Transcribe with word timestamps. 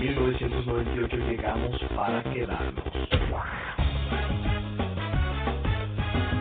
1998 0.00 1.16
llegamos 1.28 1.78
para 1.94 2.22
quedarnos. 2.22 2.84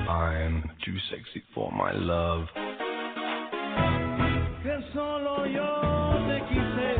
I'm 0.07 0.63
too 0.85 0.97
sexy 1.09 1.43
for 1.53 1.69
my 1.73 1.91
love. 1.91 2.47
Que 4.63 4.79
solo 4.93 5.45
yo 5.45 6.25
te 6.29 6.41
quise. 6.47 6.95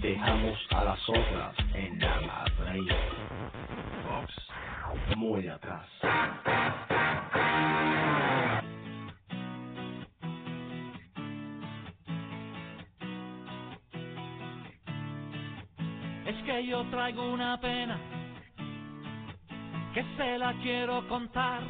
Dejamos 0.00 0.58
a 0.70 0.84
las 0.84 1.08
otras 1.08 1.56
en 1.74 1.98
la 1.98 2.20
madre. 2.20 2.80
Muy 5.16 5.48
atrás. 5.48 5.86
que 16.50 16.66
yo 16.66 16.84
traigo 16.90 17.30
una 17.30 17.60
pena 17.60 17.96
que 19.94 20.04
se 20.16 20.36
la 20.36 20.52
quiero 20.54 21.06
contar. 21.06 21.62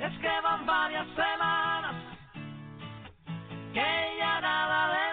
Es 0.00 0.18
que 0.18 0.40
van 0.42 0.66
varias 0.66 1.06
semanas 1.16 1.94
que 3.72 4.16
ya 4.18 4.40
nada 4.42 4.80
de 4.94 5.03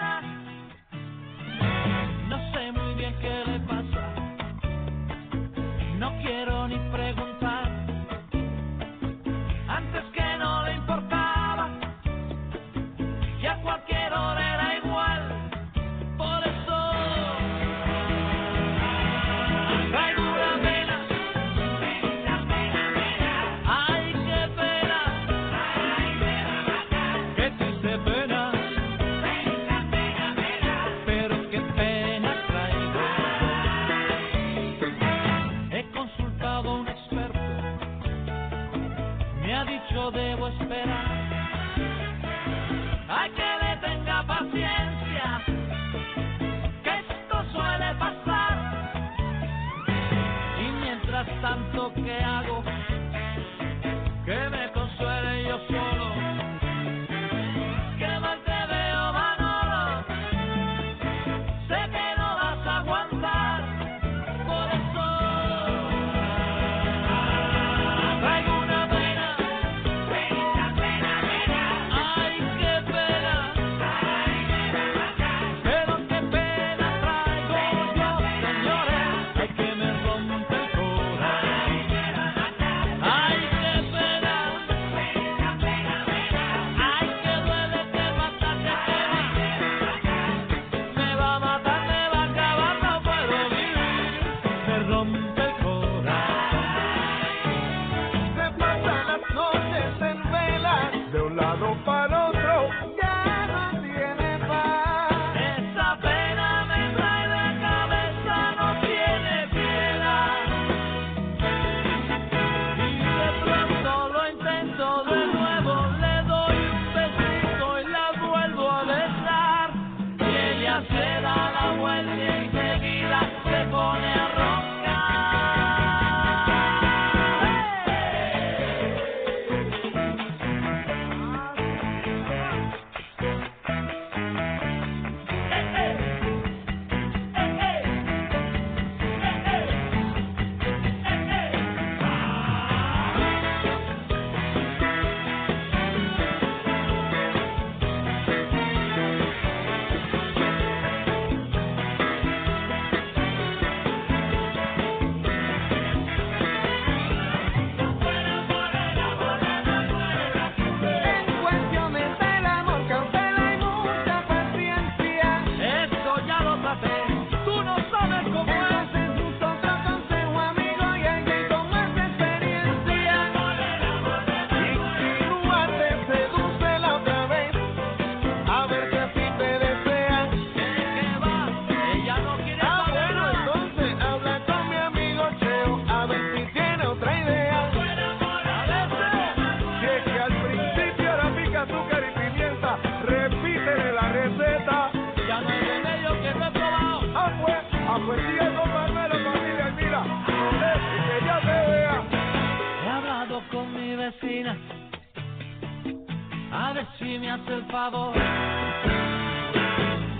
si 207.11 207.19
me 207.19 207.29
hace 207.29 207.53
el 207.53 207.65
favor. 207.65 208.15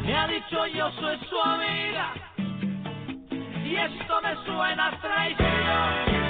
Me 0.04 0.18
ha 0.18 0.28
dicho 0.28 0.68
yo 0.68 0.92
soy 1.00 1.18
su 1.30 1.40
amiga 1.40 2.14
y 3.64 3.76
esto 3.76 4.22
me 4.22 4.36
suena 4.46 4.88
a 4.88 5.00
traición. 5.00 6.21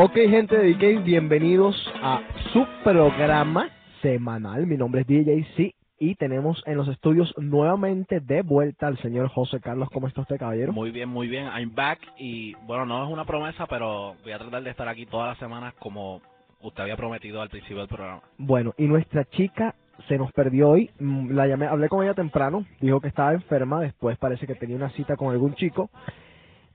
Ok, 0.00 0.12
gente 0.14 0.56
de 0.56 0.74
DK, 0.74 1.02
bienvenidos 1.02 1.74
a 2.00 2.22
su 2.52 2.64
programa 2.84 3.68
semanal. 4.00 4.64
Mi 4.64 4.76
nombre 4.76 5.00
es 5.00 5.08
DJ 5.08 5.44
C 5.56 5.74
y 5.98 6.14
tenemos 6.14 6.62
en 6.66 6.76
los 6.76 6.86
estudios 6.86 7.34
nuevamente 7.36 8.20
de 8.20 8.42
vuelta 8.42 8.86
al 8.86 8.96
señor 8.98 9.26
José 9.26 9.58
Carlos. 9.58 9.88
¿Cómo 9.92 10.06
está 10.06 10.20
usted, 10.20 10.38
caballero? 10.38 10.72
Muy 10.72 10.92
bien, 10.92 11.08
muy 11.08 11.26
bien. 11.26 11.46
I'm 11.46 11.74
back 11.74 11.98
y 12.16 12.54
bueno, 12.64 12.86
no 12.86 13.04
es 13.04 13.10
una 13.10 13.24
promesa, 13.24 13.66
pero 13.66 14.14
voy 14.22 14.30
a 14.30 14.38
tratar 14.38 14.62
de 14.62 14.70
estar 14.70 14.86
aquí 14.86 15.04
todas 15.04 15.30
las 15.30 15.38
semanas 15.38 15.74
como 15.80 16.22
usted 16.60 16.84
había 16.84 16.96
prometido 16.96 17.42
al 17.42 17.48
principio 17.48 17.78
del 17.78 17.88
programa. 17.88 18.22
Bueno, 18.36 18.74
y 18.78 18.86
nuestra 18.86 19.24
chica 19.24 19.74
se 20.06 20.16
nos 20.16 20.30
perdió 20.30 20.68
hoy. 20.68 20.90
Mm, 21.00 21.32
La 21.32 21.48
llamé, 21.48 21.66
hablé 21.66 21.88
con 21.88 22.04
ella 22.04 22.14
temprano, 22.14 22.64
dijo 22.80 23.00
que 23.00 23.08
estaba 23.08 23.32
enferma, 23.32 23.80
después 23.80 24.16
parece 24.16 24.46
que 24.46 24.54
tenía 24.54 24.76
una 24.76 24.90
cita 24.90 25.16
con 25.16 25.32
algún 25.32 25.54
chico. 25.56 25.90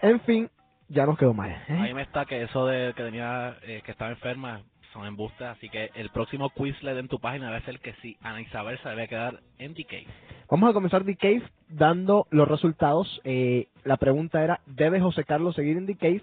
En 0.01 0.19
fin, 0.19 0.49
ya 0.93 1.05
nos 1.05 1.17
quedó 1.17 1.33
mal. 1.33 1.51
¿eh? 1.51 1.77
Ahí 1.79 1.93
me 1.93 2.03
está 2.03 2.25
que 2.25 2.41
eso 2.43 2.65
de 2.67 2.93
que 2.93 3.03
tenía 3.03 3.57
eh, 3.63 3.81
que 3.83 3.91
estaba 3.91 4.11
enferma 4.11 4.61
son 4.93 5.07
embustes, 5.07 5.47
así 5.47 5.69
que 5.69 5.89
el 5.95 6.09
próximo 6.09 6.51
Quizlet 6.51 6.97
en 6.97 7.07
tu 7.07 7.19
página 7.19 7.47
debe 7.47 7.65
ser 7.65 7.79
que 7.79 7.93
sí, 8.01 8.15
Ana 8.21 8.41
Isabel 8.41 8.77
se 8.77 8.89
debe 8.89 9.07
quedar 9.07 9.39
en 9.57 9.73
DK. 9.73 10.07
Vamos 10.49 10.69
a 10.69 10.73
comenzar 10.73 11.03
The 11.03 11.15
Cave 11.15 11.43
dando 11.67 12.27
los 12.29 12.47
resultados. 12.47 13.19
Eh, 13.23 13.69
la 13.83 13.97
pregunta 13.97 14.43
era, 14.43 14.61
¿debe 14.67 15.01
José 15.01 15.23
Carlos 15.23 15.55
seguir 15.55 15.77
en 15.77 15.87
The 15.87 15.95
Cave? 15.95 16.21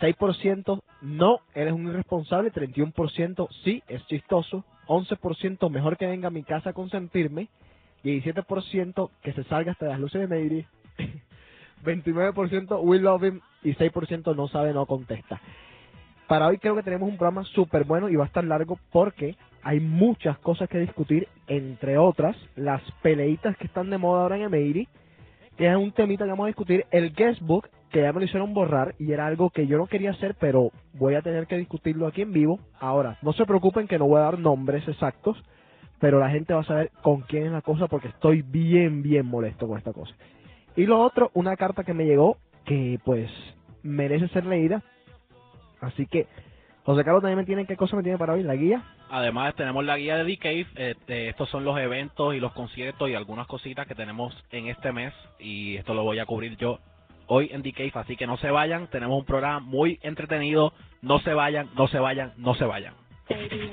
6% 0.00 0.82
no, 1.02 1.40
eres 1.54 1.72
un 1.72 1.88
irresponsable. 1.88 2.52
31% 2.52 3.48
sí, 3.64 3.82
es 3.88 4.06
chistoso. 4.06 4.64
11% 4.86 5.70
mejor 5.70 5.96
que 5.96 6.06
venga 6.06 6.28
a 6.28 6.30
mi 6.30 6.44
casa 6.44 6.70
a 6.70 6.72
consentirme. 6.72 7.48
17% 8.04 9.10
que 9.22 9.32
se 9.32 9.44
salga 9.44 9.72
hasta 9.72 9.86
las 9.86 9.98
luces 9.98 10.20
de 10.20 10.28
Meiri. 10.28 10.66
29% 11.84 12.80
we 12.82 12.98
love 12.98 13.24
him. 13.24 13.40
Y 13.62 13.74
6% 13.74 14.34
no 14.34 14.48
sabe, 14.48 14.72
no 14.72 14.86
contesta. 14.86 15.40
Para 16.26 16.46
hoy 16.46 16.58
creo 16.58 16.74
que 16.74 16.82
tenemos 16.82 17.08
un 17.08 17.18
programa 17.18 17.44
súper 17.44 17.84
bueno 17.84 18.08
y 18.08 18.16
va 18.16 18.24
a 18.24 18.26
estar 18.26 18.44
largo 18.44 18.78
porque 18.90 19.36
hay 19.62 19.80
muchas 19.80 20.38
cosas 20.38 20.68
que 20.68 20.78
discutir, 20.78 21.28
entre 21.46 21.98
otras 21.98 22.36
las 22.56 22.82
peleitas 23.02 23.56
que 23.56 23.66
están 23.66 23.90
de 23.90 23.98
moda 23.98 24.22
ahora 24.22 24.36
en 24.36 24.42
Emery, 24.42 24.88
que 25.56 25.70
es 25.70 25.76
un 25.76 25.92
temita 25.92 26.24
que 26.24 26.30
vamos 26.30 26.44
a 26.44 26.48
discutir, 26.48 26.86
el 26.90 27.14
guestbook, 27.14 27.68
que 27.90 28.02
ya 28.02 28.12
me 28.12 28.20
lo 28.20 28.26
hicieron 28.26 28.54
borrar 28.54 28.94
y 28.98 29.12
era 29.12 29.26
algo 29.26 29.50
que 29.50 29.66
yo 29.66 29.78
no 29.78 29.86
quería 29.86 30.10
hacer, 30.10 30.34
pero 30.40 30.70
voy 30.94 31.14
a 31.14 31.22
tener 31.22 31.46
que 31.46 31.56
discutirlo 31.56 32.06
aquí 32.06 32.22
en 32.22 32.32
vivo. 32.32 32.58
Ahora, 32.80 33.18
no 33.22 33.32
se 33.32 33.46
preocupen 33.46 33.86
que 33.86 33.98
no 33.98 34.06
voy 34.06 34.18
a 34.18 34.24
dar 34.24 34.38
nombres 34.38 34.86
exactos, 34.88 35.36
pero 36.00 36.18
la 36.18 36.30
gente 36.30 36.54
va 36.54 36.60
a 36.62 36.64
saber 36.64 36.90
con 37.02 37.20
quién 37.22 37.46
es 37.46 37.52
la 37.52 37.62
cosa 37.62 37.86
porque 37.86 38.08
estoy 38.08 38.42
bien, 38.42 39.02
bien 39.02 39.26
molesto 39.26 39.68
con 39.68 39.78
esta 39.78 39.92
cosa. 39.92 40.14
Y 40.76 40.86
lo 40.86 41.00
otro, 41.00 41.30
una 41.34 41.56
carta 41.56 41.84
que 41.84 41.94
me 41.94 42.04
llegó 42.04 42.38
que 42.64 42.98
pues 43.04 43.30
merece 43.82 44.28
ser 44.28 44.46
leída. 44.46 44.82
Así 45.80 46.06
que, 46.06 46.26
José 46.84 47.04
Carlos 47.04 47.22
también 47.22 47.38
me 47.38 47.44
tiene, 47.44 47.66
¿qué 47.66 47.76
cosa 47.76 47.96
me 47.96 48.02
tiene 48.02 48.18
para 48.18 48.34
hoy? 48.34 48.42
La 48.42 48.54
guía. 48.54 48.82
Además 49.10 49.54
tenemos 49.54 49.84
la 49.84 49.96
guía 49.96 50.16
de 50.16 50.32
eh, 50.32 50.66
eh, 50.76 51.28
estos 51.28 51.48
son 51.50 51.64
los 51.64 51.78
eventos 51.78 52.34
y 52.34 52.40
los 52.40 52.52
conciertos 52.52 53.08
y 53.08 53.14
algunas 53.14 53.46
cositas 53.46 53.86
que 53.86 53.94
tenemos 53.94 54.34
en 54.50 54.68
este 54.68 54.92
mes 54.92 55.12
y 55.38 55.76
esto 55.76 55.94
lo 55.94 56.02
voy 56.02 56.18
a 56.18 56.26
cubrir 56.26 56.56
yo 56.56 56.78
hoy 57.26 57.50
en 57.52 57.62
DK, 57.62 57.96
así 57.96 58.16
que 58.16 58.26
no 58.26 58.36
se 58.38 58.50
vayan, 58.50 58.88
tenemos 58.88 59.18
un 59.18 59.24
programa 59.24 59.60
muy 59.60 59.98
entretenido, 60.02 60.72
no 61.00 61.20
se 61.20 61.32
vayan, 61.32 61.70
no 61.74 61.86
se 61.88 61.98
vayan, 61.98 62.32
no 62.36 62.54
se 62.54 62.64
vayan. 62.64 62.94
Baby, 63.28 63.70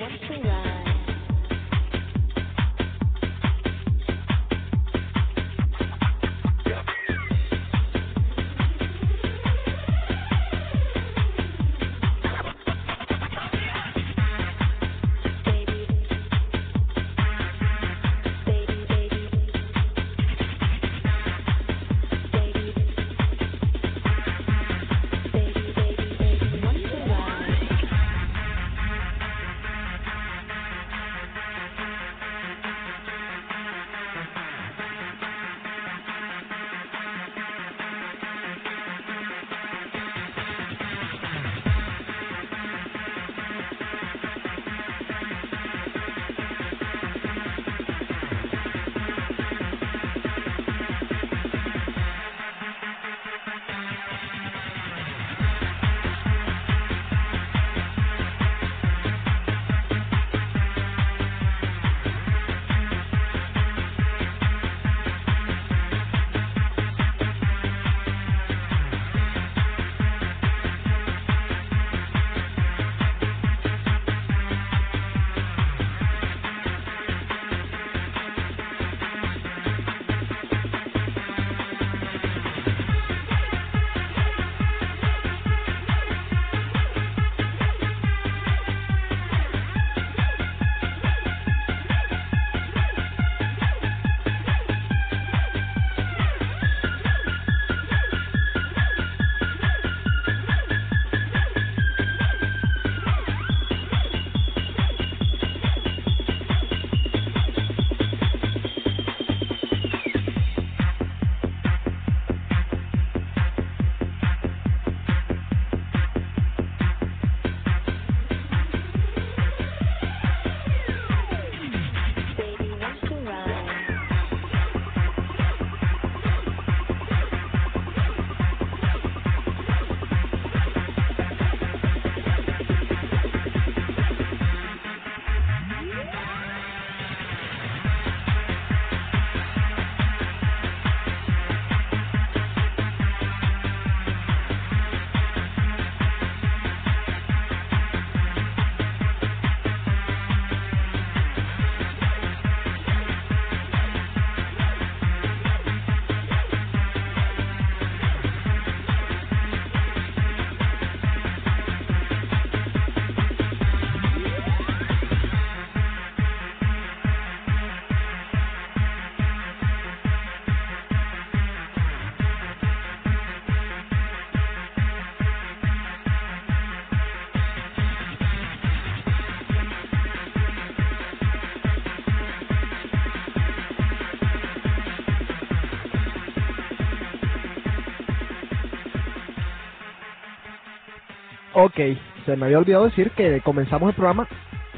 Ok, 191.63 191.79
se 192.25 192.35
me 192.35 192.45
había 192.45 192.57
olvidado 192.57 192.85
decir 192.85 193.11
que 193.11 193.39
comenzamos 193.41 193.89
el 193.89 193.95
programa 193.95 194.27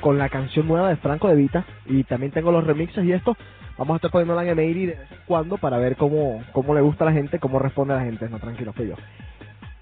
con 0.02 0.18
la 0.18 0.28
canción 0.28 0.68
nueva 0.68 0.90
de 0.90 0.98
Franco 0.98 1.30
de 1.30 1.36
Vita 1.36 1.64
y 1.86 2.04
también 2.04 2.34
tengo 2.34 2.52
los 2.52 2.68
remixes 2.68 3.06
y 3.06 3.14
esto. 3.14 3.38
Vamos 3.78 3.94
a 3.94 3.96
estar 3.96 4.12
poniéndola 4.12 4.44
en 4.44 4.50
Emery 4.50 4.88
de 4.88 4.96
vez 4.96 5.12
en 5.12 5.18
cuando 5.26 5.58
para 5.58 5.78
ver 5.78 5.96
cómo, 5.96 6.44
cómo 6.52 6.76
le 6.76 6.82
gusta 6.82 7.06
a 7.06 7.08
la 7.08 7.14
gente, 7.14 7.40
cómo 7.40 7.58
responde 7.58 7.94
la 7.94 8.04
gente. 8.04 8.28
No, 8.28 8.38
tranquilo, 8.38 8.74
fui 8.74 8.90
yo. 8.90 8.96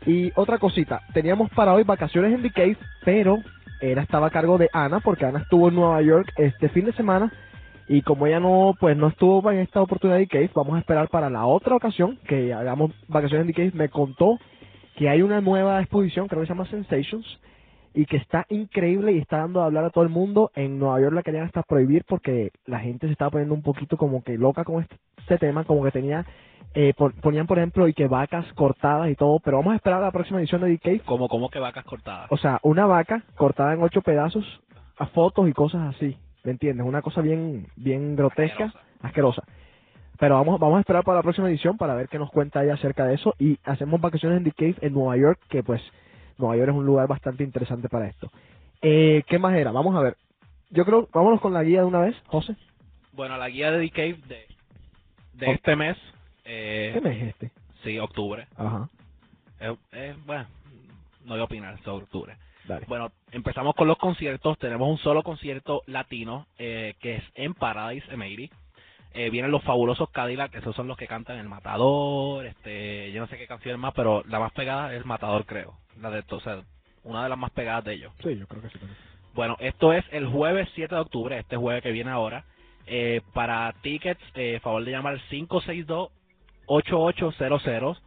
Y 0.06 0.32
otra 0.36 0.60
cosita, 0.60 1.02
teníamos 1.12 1.50
para 1.50 1.74
hoy 1.74 1.82
vacaciones 1.82 2.36
en 2.36 2.44
The 2.44 2.78
pero 3.04 3.40
era 3.82 4.04
estaba 4.04 4.28
a 4.28 4.32
cargo 4.32 4.60
de 4.60 4.70
Ana 4.72 5.00
porque 5.00 5.26
Ana 5.26 5.40
estuvo 5.40 5.70
en 5.70 5.76
Nueva 5.76 6.04
York 6.04 6.32
este 6.38 6.70
fin 6.70 6.86
de 6.86 6.94
semana 6.94 7.34
y 7.88 8.04
como 8.04 8.28
ella 8.28 8.40
no 8.40 8.76
pues 8.80 8.96
no 8.96 9.08
estuvo 9.08 9.50
en 9.50 9.58
esta 9.58 9.82
oportunidad 9.82 10.20
de 10.20 10.28
Cave, 10.28 10.52
vamos 10.54 10.76
a 10.76 10.80
esperar 10.80 11.10
para 11.10 11.32
la 11.32 11.48
otra 11.48 11.76
ocasión 11.76 12.20
que 12.28 12.54
hagamos 12.54 12.92
vacaciones 13.08 13.48
en 13.48 13.72
The. 13.72 13.76
Me 13.76 13.90
contó 13.90 14.38
que 15.02 15.10
hay 15.10 15.24
una 15.24 15.42
nueva 15.42 15.82
exposición, 15.82 16.28
creo 16.28 16.42
que 16.42 16.46
se 16.46 16.54
llama 16.54 16.68
Sensations, 16.68 17.26
y 17.96 18.06
que 18.06 18.18
está 18.18 18.46
increíble 18.50 19.14
y 19.14 19.18
está 19.18 19.38
dando 19.40 19.64
a 19.64 19.66
hablar 19.66 19.84
a 19.86 19.90
todo 19.90 20.04
el 20.04 20.12
mundo. 20.12 20.52
En 20.54 20.78
Nueva 20.78 21.02
York 21.02 21.16
la 21.16 21.24
querían 21.24 21.46
hasta 21.46 21.64
prohibir 21.64 22.06
porque 22.08 22.52
la 22.68 22.80
gente 22.82 23.08
se 23.08 23.14
estaba 23.14 23.32
poniendo 23.32 23.56
un 23.56 23.64
poquito 23.64 23.98
como 23.98 24.24
que 24.24 24.38
loca 24.38 24.64
con 24.64 24.84
este, 24.84 24.96
este 25.18 25.40
tema, 25.40 25.64
como 25.64 25.84
que 25.84 25.90
tenía, 25.90 26.24
eh, 26.76 26.94
pon- 26.96 27.14
ponían 27.14 27.48
por 27.48 27.58
ejemplo 27.58 27.88
y 27.88 27.94
que 27.96 28.06
vacas 28.08 28.46
cortadas 28.54 29.10
y 29.10 29.16
todo, 29.16 29.40
pero 29.40 29.58
vamos 29.58 29.74
a 29.74 29.78
esperar 29.78 30.04
a 30.04 30.06
la 30.06 30.12
próxima 30.12 30.38
edición 30.40 30.62
de 30.62 30.78
Cave. 30.78 31.00
Como, 31.00 31.28
como 31.28 31.50
que 31.50 31.58
vacas 31.58 31.84
cortadas. 31.84 32.28
O 32.32 32.38
sea, 32.38 32.60
una 32.62 32.86
vaca 32.86 33.24
cortada 33.36 33.74
en 33.74 33.82
ocho 33.82 34.04
pedazos, 34.04 34.46
a 35.00 35.08
fotos 35.08 35.50
y 35.50 35.54
cosas 35.54 35.96
así, 35.96 36.16
¿me 36.44 36.52
entiendes? 36.52 36.86
Una 36.86 37.02
cosa 37.02 37.22
bien, 37.22 37.66
bien 37.76 38.16
grotesca, 38.16 38.66
Asquerosa. 38.66 38.80
asquerosa. 39.02 39.44
Pero 40.22 40.36
vamos, 40.36 40.60
vamos 40.60 40.78
a 40.78 40.82
esperar 40.82 41.04
para 41.04 41.18
la 41.18 41.24
próxima 41.24 41.50
edición 41.50 41.78
para 41.80 41.96
ver 41.96 42.08
qué 42.08 42.20
nos 42.20 42.30
cuenta 42.30 42.64
ella 42.64 42.76
acerca 42.76 43.08
de 43.08 43.16
eso 43.16 43.34
y 43.40 43.58
hacemos 43.64 44.00
vacaciones 44.00 44.38
en 44.38 44.44
The 44.44 44.52
Cave 44.52 44.76
en 44.82 44.94
Nueva 44.94 45.18
York, 45.18 45.40
que 45.50 45.64
pues 45.64 45.82
Nueva 46.38 46.58
York 46.58 46.70
es 46.70 46.76
un 46.76 46.86
lugar 46.86 47.08
bastante 47.08 47.44
interesante 47.44 47.90
para 47.90 48.08
esto. 48.08 48.32
Eh, 48.84 49.24
¿Qué 49.28 49.40
más 49.40 49.56
era? 49.56 49.72
Vamos 49.72 49.96
a 49.96 50.02
ver. 50.02 50.18
Yo 50.70 50.86
creo, 50.86 51.10
vámonos 51.12 51.42
con 51.42 51.54
la 51.54 51.64
guía 51.64 51.80
de 51.80 51.88
una 51.88 52.02
vez, 52.02 52.16
José. 52.28 52.56
Bueno, 53.14 53.36
la 53.38 53.50
guía 53.50 53.72
de 53.72 53.80
The 53.80 53.90
Cave 53.90 54.20
de, 54.28 54.46
de 55.34 55.52
este 55.54 55.76
mes. 55.76 55.98
Eh, 56.46 56.92
¿Qué 56.94 57.02
mes 57.02 57.18
es 57.24 57.28
este? 57.30 57.52
Sí, 57.84 57.98
octubre. 57.98 58.46
Ajá, 58.58 58.90
Eh, 59.60 59.76
eh, 59.92 60.16
bueno, 60.28 60.46
no 61.26 61.32
voy 61.34 61.40
a 61.42 61.46
opinar 61.46 61.82
sobre 61.82 62.04
octubre. 62.04 62.38
dale. 62.68 62.86
Bueno, 62.88 63.12
empezamos 63.32 63.74
con 63.74 63.88
los 63.88 63.98
conciertos. 63.98 64.60
Tenemos 64.60 64.88
un 64.88 65.00
solo 65.00 65.24
concierto 65.24 65.82
latino 65.88 66.46
eh, 66.60 66.94
que 67.00 67.16
es 67.16 67.24
en 67.34 67.56
Paradise 67.56 68.06
Emery. 68.14 68.52
Eh, 69.14 69.30
vienen 69.30 69.52
los 69.52 69.64
fabulosos 69.64 70.10
Cadillac, 70.10 70.56
esos 70.56 70.76
son 70.76 70.88
los 70.88 70.98
que 70.98 71.08
cantan 71.08 71.38
El 71.38 71.50
Matador, 71.50 72.46
este, 72.46 73.12
yo 73.12 73.20
no 73.20 73.28
sé 73.28 73.38
qué 73.38 73.46
canción 73.46 73.80
más, 73.80 73.94
pero 73.94 74.24
la 74.28 74.40
más 74.40 74.54
pegada 74.54 74.94
es 74.94 75.00
El 75.00 75.06
Matador, 75.06 75.46
creo. 75.46 75.76
La 76.00 76.10
de, 76.10 76.24
o 76.30 76.40
sea, 76.40 76.64
una 77.04 77.24
de 77.24 77.30
las 77.30 77.38
más 77.38 77.52
pegadas 77.52 77.84
de 77.84 77.94
ellos. 77.94 78.14
Sí, 78.24 78.38
yo 78.38 78.48
creo 78.48 78.62
que 78.62 78.70
sí. 78.70 78.80
Bueno, 79.34 79.58
esto 79.60 79.92
es 79.94 80.06
el 80.12 80.28
jueves 80.28 80.70
7 80.76 80.96
de 80.96 81.02
octubre, 81.02 81.38
este 81.38 81.58
jueves 81.58 81.84
que 81.84 81.92
viene 81.92 82.12
ahora. 82.12 82.46
Eh, 82.86 83.22
para 83.34 83.74
tickets, 83.82 84.22
eh, 84.36 84.60
favor 84.62 84.84
de 84.84 84.92
llamar 84.92 85.14
al 85.14 85.22
562-8800. 85.30 88.02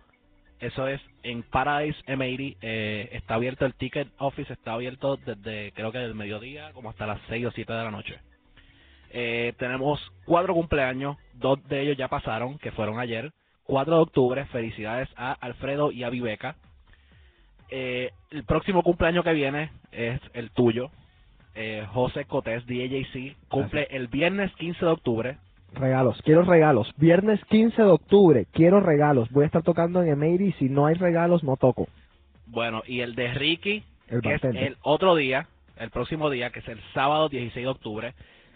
Eso 0.60 0.86
es 0.88 1.00
en 1.22 1.42
Paradise 1.42 1.98
M80. 2.06 2.56
Eh, 2.60 3.08
está 3.12 3.34
abierto 3.34 3.64
el 3.66 3.74
ticket 3.74 4.08
office, 4.18 4.52
está 4.52 4.74
abierto 4.74 5.16
desde 5.16 5.72
creo 5.72 5.90
que 5.92 5.98
del 5.98 6.14
mediodía 6.14 6.72
como 6.72 6.90
hasta 6.90 7.06
las 7.06 7.20
6 7.28 7.46
o 7.46 7.50
7 7.52 7.72
de 7.72 7.84
la 7.84 7.90
noche. 7.90 8.20
Eh, 9.16 9.52
tenemos 9.58 10.00
cuatro 10.24 10.54
cumpleaños, 10.54 11.16
dos 11.34 11.62
de 11.68 11.82
ellos 11.82 11.96
ya 11.96 12.08
pasaron, 12.08 12.58
que 12.58 12.72
fueron 12.72 12.98
ayer. 12.98 13.32
4 13.66 13.94
de 13.94 14.02
octubre, 14.02 14.44
felicidades 14.46 15.08
a 15.16 15.32
Alfredo 15.32 15.90
y 15.90 16.02
a 16.02 16.10
Viveca. 16.10 16.56
Eh, 17.70 18.10
el 18.30 18.44
próximo 18.44 18.82
cumpleaños 18.82 19.24
que 19.24 19.32
viene 19.32 19.70
es 19.92 20.20
el 20.34 20.50
tuyo, 20.50 20.90
eh, 21.54 21.86
José 21.92 22.24
Cotés, 22.24 22.66
DJC, 22.66 23.36
cumple 23.48 23.86
el 23.90 24.08
viernes 24.08 24.52
15 24.56 24.84
de 24.84 24.90
octubre. 24.90 25.38
Regalos, 25.72 26.20
quiero 26.22 26.42
regalos. 26.42 26.92
Viernes 26.96 27.40
15 27.48 27.82
de 27.82 27.88
octubre, 27.88 28.46
quiero 28.52 28.80
regalos. 28.80 29.30
Voy 29.30 29.44
a 29.44 29.46
estar 29.46 29.62
tocando 29.62 30.02
en 30.02 30.08
Emery. 30.08 30.52
Si 30.58 30.68
no 30.68 30.86
hay 30.86 30.94
regalos, 30.94 31.42
no 31.44 31.56
toco. 31.56 31.86
Bueno, 32.46 32.82
y 32.86 33.00
el 33.00 33.14
de 33.14 33.32
Ricky, 33.32 33.84
El 34.08 34.20
que 34.20 34.34
es 34.34 34.44
el 34.44 34.76
otro 34.82 35.14
día, 35.14 35.46
el 35.78 35.90
próximo 35.90 36.30
día, 36.30 36.50
que 36.50 36.60
es 36.60 36.68
el 36.68 36.80
sábado 36.92 37.28
16 37.28 37.64
de 37.64 37.70
octubre. 37.70 38.14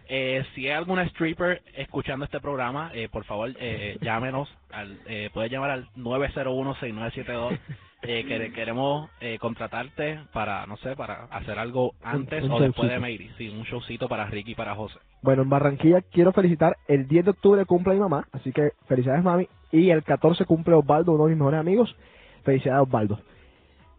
Eh, 0.09 0.45
si 0.55 0.67
hay 0.67 0.73
alguna 0.73 1.03
stripper 1.03 1.63
escuchando 1.77 2.25
este 2.25 2.41
programa, 2.41 2.91
eh, 2.95 3.09
por 3.11 3.25
favor, 3.25 3.51
eh, 3.61 3.99
llámenos. 4.01 4.49
Al, 4.71 4.99
eh, 5.07 5.31
puedes 5.33 5.53
llamar 5.53 5.71
al 5.71 5.89
901-6972. 5.97 7.59
Eh, 8.03 8.25
que 8.27 8.53
queremos 8.55 9.11
eh, 9.21 9.39
contratarte 9.41 10.21
para, 10.33 10.67
no 10.67 10.77
sé, 10.77 10.95
para 10.95 11.25
hacer 11.25 11.59
algo 11.59 11.95
antes 12.03 12.45
un 12.45 12.53
o 12.53 12.61
después 12.61 12.89
de 12.89 12.95
showcito. 12.95 13.01
Mayri. 13.01 13.31
Sí, 13.37 13.49
un 13.49 13.65
showcito 13.65 14.09
para 14.09 14.27
Ricky 14.27 14.53
y 14.53 14.55
para 14.55 14.75
José. 14.75 14.99
Bueno, 15.21 15.43
en 15.43 15.49
Barranquilla 15.49 16.01
quiero 16.03 16.33
felicitar. 16.33 16.77
El 16.87 17.09
10 17.09 17.25
de 17.25 17.31
octubre 17.33 17.65
cumple 17.65 17.95
mi 17.95 18.01
mamá, 18.01 18.29
así 18.33 18.53
que 18.53 18.71
felicidades, 18.87 19.25
mami. 19.25 19.49
Y 19.73 19.91
el 19.91 20.05
14 20.05 20.45
cumple 20.45 20.75
Osvaldo, 20.75 21.13
uno 21.13 21.25
de 21.25 21.31
mis 21.31 21.39
mejores 21.39 21.61
amigos. 21.61 21.97
Felicidades, 22.45 22.83
Osvaldo. 22.83 23.21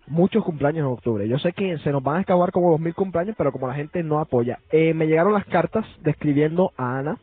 Muchos 0.09 0.43
cumpleaños 0.43 0.79
en 0.79 0.91
octubre. 0.93 1.27
Yo 1.27 1.37
sé 1.39 1.53
que 1.53 1.77
se 1.79 1.91
nos 1.91 2.03
van 2.03 2.17
a 2.17 2.19
acabar 2.21 2.51
como 2.51 2.77
2.000 2.77 2.93
cumpleaños, 2.95 3.35
pero 3.37 3.51
como 3.51 3.67
la 3.67 3.75
gente 3.75 4.03
no 4.03 4.19
apoya. 4.19 4.59
Eh, 4.71 4.93
me 4.93 5.05
llegaron 5.07 5.33
las 5.33 5.45
cartas 5.45 5.85
describiendo 6.01 6.71
a 6.77 6.97
Ana. 6.99 7.17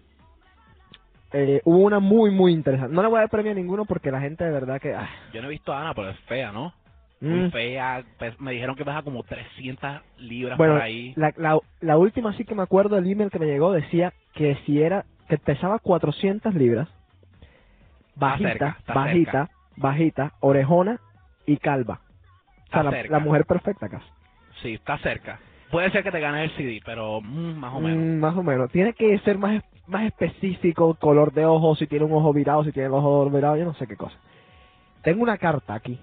Eh, 1.33 1.61
hubo 1.65 1.79
una 1.79 1.99
muy, 1.99 2.31
muy 2.31 2.53
interesante. 2.53 2.95
No 2.95 3.03
le 3.03 3.09
voy 3.09 3.19
a 3.19 3.21
dar 3.23 3.31
premio 3.31 3.53
a 3.53 3.55
ninguno 3.55 3.85
porque 3.85 4.11
la 4.13 4.21
gente 4.21 4.45
de 4.45 4.51
verdad 4.53 4.81
que... 4.81 4.95
ah, 4.95 5.09
Yo 5.35 5.43
no 5.43 5.49
he 5.49 5.51
visto 5.51 5.73
a 5.73 5.81
Ana, 5.81 5.95
pero 5.95 6.11
es 6.11 6.19
fea, 6.21 6.53
¿no? 6.53 6.73
Muy 7.21 7.49
mm. 7.49 7.51
fea. 7.51 8.05
pues, 8.19 8.41
me 8.41 8.53
dijeron 8.53 8.77
que 8.77 8.85
pesa 8.85 9.03
como 9.03 9.23
300 9.25 10.03
libras 10.19 10.57
Bueno, 10.57 10.75
por 10.75 10.83
ahí. 10.83 11.13
la, 11.17 11.33
la, 11.37 11.59
la 11.81 11.99
última 11.99 12.33
sí 12.35 12.45
que 12.45 12.55
me 12.55 12.63
acuerdo, 12.63 12.97
el 12.97 13.11
email 13.11 13.31
que 13.31 13.39
me 13.41 13.47
llegó 13.47 13.73
decía 13.73 14.13
que 14.35 14.57
si 14.65 14.81
era, 14.81 15.05
que 15.29 15.39
pesaba 15.39 15.79
400 15.81 16.55
libras, 16.55 16.89
bajita, 18.15 18.49
cerca, 18.51 18.77
está 18.79 18.95
bajita, 18.95 19.31
cerca. 19.33 19.51
bajita, 19.77 20.33
orejona 20.41 21.01
y 21.47 21.57
calva. 21.57 22.01
O 22.69 22.71
sea, 22.71 22.91
Está 22.91 23.11
la, 23.11 23.19
mujer 23.19 23.45
perfecta 23.45 23.89
casi. 23.89 24.07
Sí, 24.63 24.75
está 24.75 24.99
cerca. 24.99 25.39
Puede 25.71 25.91
ser 25.91 26.03
que 26.03 26.11
te 26.11 26.21
ganes 26.21 26.51
el 26.51 26.57
CD, 26.57 26.81
pero 26.85 27.21
mm, 27.21 27.59
más 27.59 27.75
o 27.75 27.81
menos. 27.81 27.99
Mm, 27.99 28.19
más 28.19 28.37
o 28.37 28.43
menos. 28.43 28.71
Tiene 28.71 28.93
que 28.93 29.19
ser 29.21 29.39
más, 29.39 29.63
más 29.87 30.05
específico, 30.05 30.95
color 30.95 31.33
de 31.33 31.45
ojos, 31.45 31.79
si 31.79 31.87
tiene 31.87 32.05
un 32.05 32.13
ojo 32.13 32.33
virado, 32.33 32.65
si 32.65 32.73
tiene 32.73 32.89
el 32.89 32.95
ojo 32.95 33.29
virado, 33.31 33.57
yo 33.57 33.65
no 33.65 33.75
sé 33.75 33.87
qué 33.87 33.97
cosa. 33.97 34.17
Tengo 35.03 35.23
una 35.23 35.39
carta 35.39 35.75
aquí, 35.75 35.99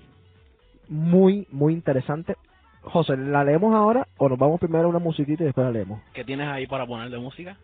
muy, 0.87 1.47
muy 1.51 1.73
interesante. 1.73 2.35
José, 2.81 3.15
¿la 3.15 3.43
leemos 3.43 3.73
ahora 3.73 4.07
o 4.17 4.27
nos 4.27 4.37
vamos 4.37 4.59
primero 4.59 4.85
a 4.85 4.89
una 4.89 4.99
musiquita 4.99 5.43
y 5.43 5.45
después 5.45 5.65
la 5.65 5.71
leemos? 5.71 6.01
¿Qué 6.13 6.23
tienes 6.23 6.47
ahí 6.47 6.67
para 6.67 6.85
poner 6.85 7.09
de 7.09 7.17
música? 7.17 7.57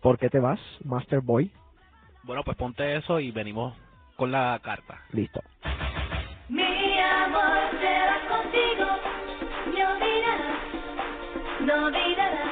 ¿Por 0.00 0.18
qué 0.18 0.28
te 0.28 0.40
vas, 0.40 0.60
Master 0.84 1.20
Boy? 1.20 1.50
Bueno, 2.24 2.42
pues 2.44 2.56
ponte 2.56 2.96
eso 2.96 3.20
y 3.20 3.30
venimos 3.30 3.76
con 4.16 4.32
la 4.32 4.58
carta. 4.62 4.98
Listo. 5.12 5.40
Mi 6.48 6.98
amor 6.98 7.59
no 11.66 11.86
olvidarás. 11.86 12.49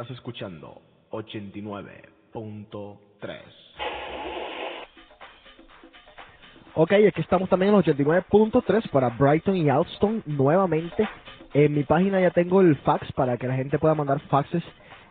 Estás 0.00 0.16
escuchando 0.16 0.80
89.3. 1.10 3.40
Ok, 6.74 6.92
aquí 6.92 7.20
estamos 7.20 7.50
también 7.50 7.68
en 7.68 7.76
los 7.76 7.86
89.3 7.86 8.88
para 8.88 9.10
Brighton 9.10 9.58
y 9.58 9.68
Alston 9.68 10.22
nuevamente. 10.24 11.06
En 11.52 11.74
mi 11.74 11.84
página 11.84 12.18
ya 12.18 12.30
tengo 12.30 12.62
el 12.62 12.76
fax 12.76 13.12
para 13.12 13.36
que 13.36 13.46
la 13.46 13.56
gente 13.56 13.78
pueda 13.78 13.94
mandar 13.94 14.20
faxes 14.28 14.64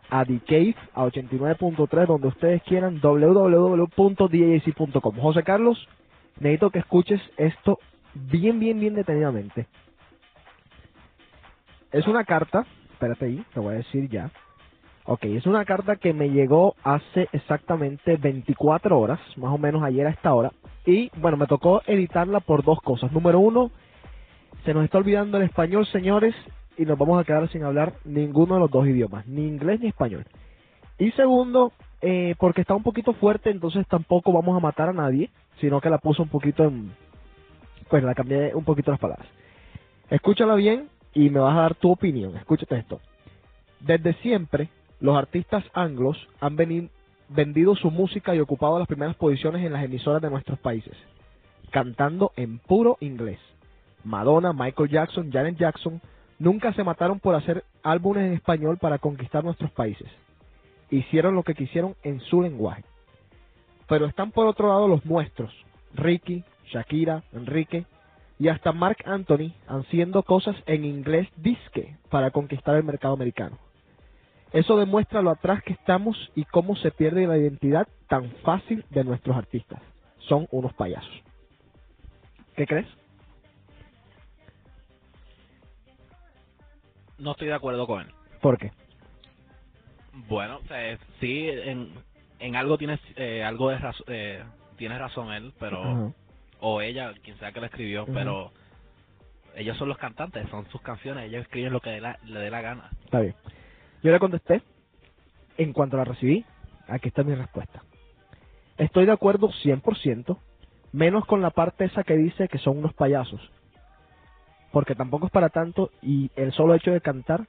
a 0.09 0.25
Decave 0.25 0.75
a 0.95 1.05
89.3 1.05 2.07
donde 2.07 2.29
ustedes 2.29 2.63
quieran 2.63 2.99
www.dac.com. 2.99 3.89
José 5.19 5.43
Carlos, 5.43 5.87
necesito 6.39 6.71
que 6.71 6.79
escuches 6.79 7.21
esto 7.37 7.77
bien, 8.15 8.59
bien, 8.59 8.79
bien 8.79 8.95
detenidamente. 8.95 9.67
Es 11.91 12.07
una 12.07 12.23
carta, 12.23 12.65
espérate 12.93 13.25
ahí, 13.25 13.45
te 13.53 13.59
voy 13.59 13.75
a 13.75 13.77
decir 13.77 14.09
ya. 14.09 14.31
Ok, 15.11 15.23
es 15.23 15.47
una 15.47 15.65
carta 15.65 15.95
que 15.95 16.13
me 16.13 16.29
llegó 16.29 16.75
hace 16.83 17.29
exactamente 17.31 18.15
24 18.17 18.99
horas, 18.99 19.19
más 19.37 19.51
o 19.51 19.57
menos 19.57 19.81
ayer 19.81 20.05
a 20.05 20.11
esta 20.11 20.31
hora. 20.35 20.51
Y 20.85 21.09
bueno, 21.17 21.35
me 21.35 21.47
tocó 21.47 21.81
editarla 21.87 22.41
por 22.41 22.63
dos 22.63 22.79
cosas. 22.83 23.11
Número 23.11 23.39
uno, 23.39 23.71
se 24.65 24.71
nos 24.75 24.83
está 24.83 24.99
olvidando 24.99 25.37
el 25.37 25.45
español, 25.45 25.87
señores, 25.87 26.35
y 26.77 26.85
nos 26.85 26.95
vamos 26.95 27.19
a 27.19 27.23
quedar 27.23 27.49
sin 27.49 27.63
hablar 27.63 27.93
ninguno 28.05 28.53
de 28.53 28.59
los 28.59 28.69
dos 28.69 28.85
idiomas, 28.85 29.25
ni 29.25 29.47
inglés 29.47 29.79
ni 29.79 29.87
español. 29.87 30.25
Y 30.99 31.09
segundo, 31.13 31.71
eh, 32.03 32.35
porque 32.37 32.61
está 32.61 32.75
un 32.75 32.83
poquito 32.83 33.13
fuerte, 33.13 33.49
entonces 33.49 33.87
tampoco 33.87 34.31
vamos 34.31 34.55
a 34.55 34.59
matar 34.59 34.89
a 34.89 34.93
nadie, 34.93 35.31
sino 35.59 35.81
que 35.81 35.89
la 35.89 35.97
puso 35.97 36.21
un 36.21 36.29
poquito 36.29 36.65
en... 36.65 36.91
Pues 37.89 38.03
la 38.03 38.13
cambié 38.13 38.53
un 38.53 38.63
poquito 38.63 38.91
las 38.91 38.99
palabras. 38.99 39.27
Escúchala 40.11 40.53
bien 40.53 40.87
y 41.15 41.31
me 41.31 41.39
vas 41.39 41.57
a 41.57 41.61
dar 41.61 41.73
tu 41.73 41.89
opinión. 41.89 42.37
Escúchate 42.37 42.77
esto. 42.77 42.99
Desde 43.79 44.13
siempre, 44.21 44.69
los 44.99 45.17
artistas 45.17 45.63
anglos 45.73 46.17
han 46.39 46.55
vendido 47.29 47.75
su 47.75 47.91
música 47.91 48.35
y 48.35 48.39
ocupado 48.39 48.79
las 48.79 48.87
primeras 48.87 49.15
posiciones 49.15 49.65
en 49.65 49.73
las 49.73 49.83
emisoras 49.83 50.21
de 50.21 50.29
nuestros 50.29 50.59
países, 50.59 50.95
cantando 51.71 52.31
en 52.35 52.59
puro 52.59 52.97
inglés. 52.99 53.39
Madonna, 54.03 54.53
Michael 54.53 54.89
Jackson, 54.89 55.31
Janet 55.31 55.57
Jackson 55.57 56.01
nunca 56.37 56.73
se 56.73 56.83
mataron 56.83 57.19
por 57.19 57.35
hacer 57.35 57.63
álbumes 57.83 58.25
en 58.25 58.33
español 58.33 58.77
para 58.77 58.97
conquistar 58.97 59.43
nuestros 59.43 59.71
países. 59.71 60.07
Hicieron 60.89 61.35
lo 61.35 61.43
que 61.43 61.53
quisieron 61.53 61.95
en 62.03 62.19
su 62.21 62.41
lenguaje. 62.41 62.83
Pero 63.87 64.05
están 64.05 64.31
por 64.31 64.47
otro 64.47 64.67
lado 64.67 64.87
los 64.87 65.05
nuestros, 65.05 65.53
Ricky, 65.93 66.43
Shakira, 66.71 67.23
Enrique 67.33 67.85
y 68.37 68.47
hasta 68.47 68.71
Mark 68.71 68.97
Anthony 69.05 69.53
haciendo 69.67 70.23
cosas 70.23 70.55
en 70.65 70.85
inglés 70.85 71.27
disque 71.35 71.97
para 72.09 72.31
conquistar 72.31 72.75
el 72.75 72.83
mercado 72.83 73.13
americano. 73.13 73.57
Eso 74.51 74.77
demuestra 74.77 75.21
lo 75.21 75.29
atrás 75.29 75.61
que 75.63 75.73
estamos 75.73 76.31
y 76.35 76.43
cómo 76.45 76.75
se 76.75 76.91
pierde 76.91 77.27
la 77.27 77.37
identidad 77.37 77.87
tan 78.07 78.31
fácil 78.43 78.83
de 78.89 79.03
nuestros 79.03 79.35
artistas. 79.37 79.79
Son 80.19 80.47
unos 80.51 80.73
payasos. 80.73 81.13
¿Qué 82.55 82.65
crees? 82.65 82.87
No 87.17 87.31
estoy 87.31 87.47
de 87.47 87.53
acuerdo 87.53 87.85
con 87.85 88.01
él. 88.01 88.07
¿Por 88.41 88.57
qué? 88.57 88.71
Bueno, 90.27 90.59
sea, 90.67 90.97
sí, 91.19 91.47
en, 91.49 91.93
en 92.39 92.55
algo 92.55 92.77
tienes 92.77 92.99
eh, 93.15 93.43
algo 93.43 93.69
de 93.69 93.79
eh, 94.07 94.43
tiene 94.77 94.97
razón 94.97 95.31
él, 95.31 95.53
pero 95.59 96.13
o 96.61 96.81
ella, 96.81 97.13
quien 97.23 97.37
sea 97.39 97.51
que 97.51 97.59
lo 97.59 97.65
escribió, 97.67 98.05
pero 98.05 98.51
ellos 99.55 99.77
son 99.77 99.89
los 99.89 99.97
cantantes, 99.97 100.47
son 100.49 100.69
sus 100.71 100.81
canciones, 100.81 101.25
ellos 101.25 101.41
escriben 101.43 101.71
lo 101.73 101.79
que 101.81 101.89
dé 101.91 102.01
la- 102.01 102.19
le 102.25 102.39
dé 102.39 102.49
la 102.49 102.61
gana. 102.61 102.89
Está 103.05 103.19
bien. 103.21 103.35
Yo 104.03 104.11
le 104.11 104.19
contesté. 104.19 104.61
En 105.57 105.73
cuanto 105.73 105.97
la 105.97 106.05
recibí, 106.05 106.45
aquí 106.87 107.09
está 107.09 107.23
mi 107.23 107.35
respuesta. 107.35 107.83
Estoy 108.77 109.05
de 109.05 109.11
acuerdo 109.11 109.49
100%, 109.49 110.37
menos 110.93 111.25
con 111.25 111.41
la 111.41 111.49
parte 111.49 111.83
esa 111.83 112.03
que 112.03 112.15
dice 112.15 112.47
que 112.47 112.57
son 112.59 112.77
unos 112.77 112.93
payasos. 112.93 113.41
Porque 114.71 114.95
tampoco 114.95 115.25
es 115.25 115.31
para 115.31 115.49
tanto 115.49 115.91
y 116.01 116.31
el 116.37 116.53
solo 116.53 116.75
hecho 116.75 116.91
de 116.91 117.01
cantar 117.01 117.47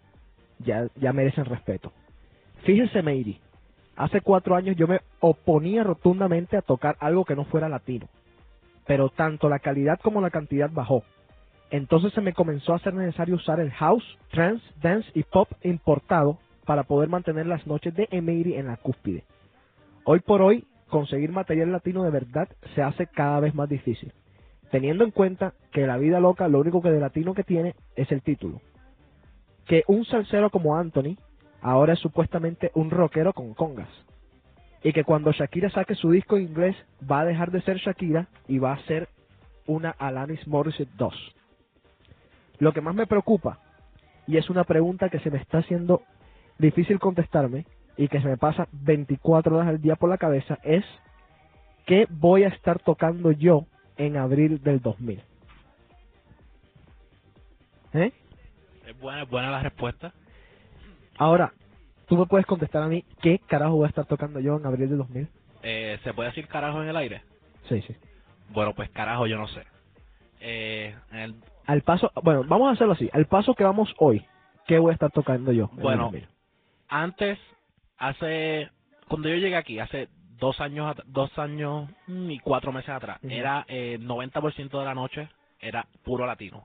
ya, 0.58 1.12
merecen 1.12 1.44
respeto. 1.44 1.92
Fíjese, 2.64 3.02
Meiri, 3.02 3.40
hace 3.96 4.20
cuatro 4.20 4.56
años 4.56 4.76
yo 4.76 4.88
me 4.88 5.00
oponía 5.20 5.84
rotundamente 5.84 6.56
a 6.56 6.62
tocar 6.62 6.96
algo 6.98 7.24
que 7.24 7.36
no 7.36 7.44
fuera 7.44 7.68
latino. 7.68 8.08
Pero 8.86 9.08
tanto 9.08 9.48
la 9.48 9.60
calidad 9.60 10.00
como 10.02 10.20
la 10.20 10.30
cantidad 10.30 10.70
bajó. 10.70 11.04
Entonces 11.70 12.12
se 12.12 12.20
me 12.20 12.32
comenzó 12.32 12.72
a 12.72 12.76
hacer 12.76 12.94
necesario 12.94 13.36
usar 13.36 13.60
el 13.60 13.70
house, 13.70 14.04
trance, 14.30 14.64
dance 14.82 15.08
y 15.14 15.22
pop 15.22 15.48
importado 15.62 16.38
para 16.66 16.82
poder 16.82 17.08
mantener 17.08 17.46
las 17.46 17.66
noches 17.66 17.94
de 17.94 18.08
Emery 18.10 18.54
en 18.54 18.66
la 18.66 18.76
cúspide. 18.76 19.24
Hoy 20.04 20.20
por 20.20 20.42
hoy, 20.42 20.66
conseguir 20.88 21.30
material 21.30 21.70
latino 21.70 22.02
de 22.02 22.10
verdad 22.10 22.48
se 22.74 22.82
hace 22.82 23.06
cada 23.06 23.38
vez 23.38 23.54
más 23.54 23.68
difícil, 23.68 24.12
teniendo 24.72 25.04
en 25.04 25.12
cuenta 25.12 25.54
que 25.72 25.86
la 25.86 25.96
vida 25.96 26.18
loca 26.18 26.48
lo 26.48 26.60
único 26.60 26.82
que 26.82 26.90
de 26.90 27.00
latino 27.00 27.34
que 27.34 27.44
tiene 27.44 27.76
es 27.94 28.10
el 28.10 28.22
título. 28.22 28.60
Que 29.66 29.84
un 29.86 30.04
salsero 30.04 30.50
como 30.50 30.76
Anthony 30.76 31.16
ahora 31.62 31.92
es 31.92 32.00
supuestamente 32.00 32.72
un 32.74 32.90
rockero 32.90 33.32
con 33.32 33.54
congas. 33.54 33.90
Y 34.82 34.92
que 34.92 35.04
cuando 35.04 35.30
Shakira 35.30 35.70
saque 35.70 35.94
su 35.94 36.10
disco 36.10 36.36
en 36.36 36.44
inglés 36.44 36.74
va 37.08 37.20
a 37.20 37.24
dejar 37.24 37.52
de 37.52 37.60
ser 37.62 37.76
Shakira 37.76 38.28
y 38.48 38.58
va 38.58 38.72
a 38.72 38.82
ser 38.86 39.08
una 39.66 39.90
Alanis 39.90 40.44
Morissette 40.48 40.90
2. 40.96 41.39
Lo 42.60 42.72
que 42.72 42.80
más 42.80 42.94
me 42.94 43.06
preocupa, 43.06 43.58
y 44.26 44.36
es 44.36 44.48
una 44.50 44.64
pregunta 44.64 45.08
que 45.08 45.18
se 45.18 45.30
me 45.30 45.38
está 45.38 45.58
haciendo 45.58 46.02
difícil 46.58 47.00
contestarme 47.00 47.66
y 47.96 48.06
que 48.08 48.20
se 48.20 48.28
me 48.28 48.36
pasa 48.36 48.68
24 48.72 49.56
horas 49.56 49.68
al 49.68 49.80
día 49.80 49.96
por 49.96 50.08
la 50.08 50.18
cabeza, 50.18 50.58
es 50.62 50.84
¿qué 51.86 52.06
voy 52.08 52.44
a 52.44 52.48
estar 52.48 52.78
tocando 52.78 53.32
yo 53.32 53.66
en 53.96 54.16
abril 54.16 54.62
del 54.62 54.80
2000? 54.80 55.22
¿Eh? 57.94 58.12
Es 58.86 58.98
buena, 59.00 59.22
es 59.22 59.28
buena 59.28 59.50
la 59.50 59.62
respuesta. 59.62 60.12
Ahora, 61.18 61.52
tú 62.06 62.16
me 62.16 62.26
puedes 62.26 62.46
contestar 62.46 62.82
a 62.82 62.88
mí, 62.88 63.04
¿qué 63.20 63.40
carajo 63.46 63.76
voy 63.76 63.86
a 63.86 63.88
estar 63.88 64.06
tocando 64.06 64.38
yo 64.40 64.56
en 64.56 64.66
abril 64.66 64.88
del 64.88 64.98
2000? 64.98 65.28
Eh, 65.62 65.98
¿Se 66.04 66.14
puede 66.14 66.28
decir 66.30 66.46
carajo 66.46 66.82
en 66.82 66.88
el 66.88 66.96
aire? 66.96 67.22
Sí, 67.68 67.82
sí. 67.82 67.96
Bueno, 68.50 68.74
pues 68.74 68.90
carajo, 68.90 69.26
yo 69.26 69.36
no 69.36 69.46
sé. 69.48 69.64
Eh, 70.40 70.94
en 71.10 71.18
el- 71.18 71.34
Al 71.66 71.82
paso, 71.82 72.10
bueno, 72.22 72.44
vamos 72.46 72.68
a 72.68 72.72
hacerlo 72.72 72.94
así, 72.94 73.08
al 73.12 73.26
paso 73.26 73.54
que 73.54 73.64
vamos 73.64 73.94
hoy, 73.98 74.24
¿qué 74.66 74.78
voy 74.78 74.90
a 74.90 74.94
estar 74.94 75.10
tocando 75.10 75.52
yo? 75.52 75.68
Bueno, 75.72 76.04
2000? 76.04 76.28
antes, 76.88 77.38
hace, 77.98 78.68
cuando 79.08 79.28
yo 79.28 79.36
llegué 79.36 79.56
aquí, 79.56 79.78
hace 79.78 80.08
dos 80.38 80.60
años, 80.60 80.96
dos 81.06 81.30
años 81.38 81.88
mm, 82.06 82.30
y 82.30 82.38
cuatro 82.40 82.72
meses 82.72 82.90
atrás, 82.90 83.18
era 83.22 83.64
eh, 83.68 83.98
90% 84.00 84.78
de 84.78 84.84
la 84.84 84.94
noche 84.94 85.28
era 85.60 85.86
puro 86.04 86.26
latino. 86.26 86.64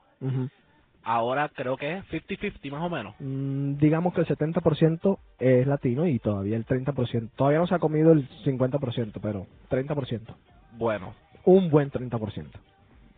Ahora 1.02 1.50
creo 1.50 1.76
que 1.76 1.98
es 1.98 2.04
50-50 2.06 2.70
más 2.72 2.82
o 2.82 2.90
menos. 2.90 3.14
Mm, 3.20 3.76
digamos 3.76 4.12
que 4.12 4.22
el 4.22 4.26
70% 4.26 5.18
es 5.38 5.66
latino 5.66 6.06
y 6.06 6.18
todavía 6.18 6.56
el 6.56 6.66
30%. 6.66 7.30
Todavía 7.36 7.60
no 7.60 7.66
se 7.66 7.74
ha 7.74 7.78
comido 7.78 8.12
el 8.12 8.28
50%, 8.44 9.20
pero 9.22 9.46
30%. 9.70 10.34
Bueno, 10.72 11.14
Un 11.44 11.70
buen 11.70 11.92
30%. 11.92 12.50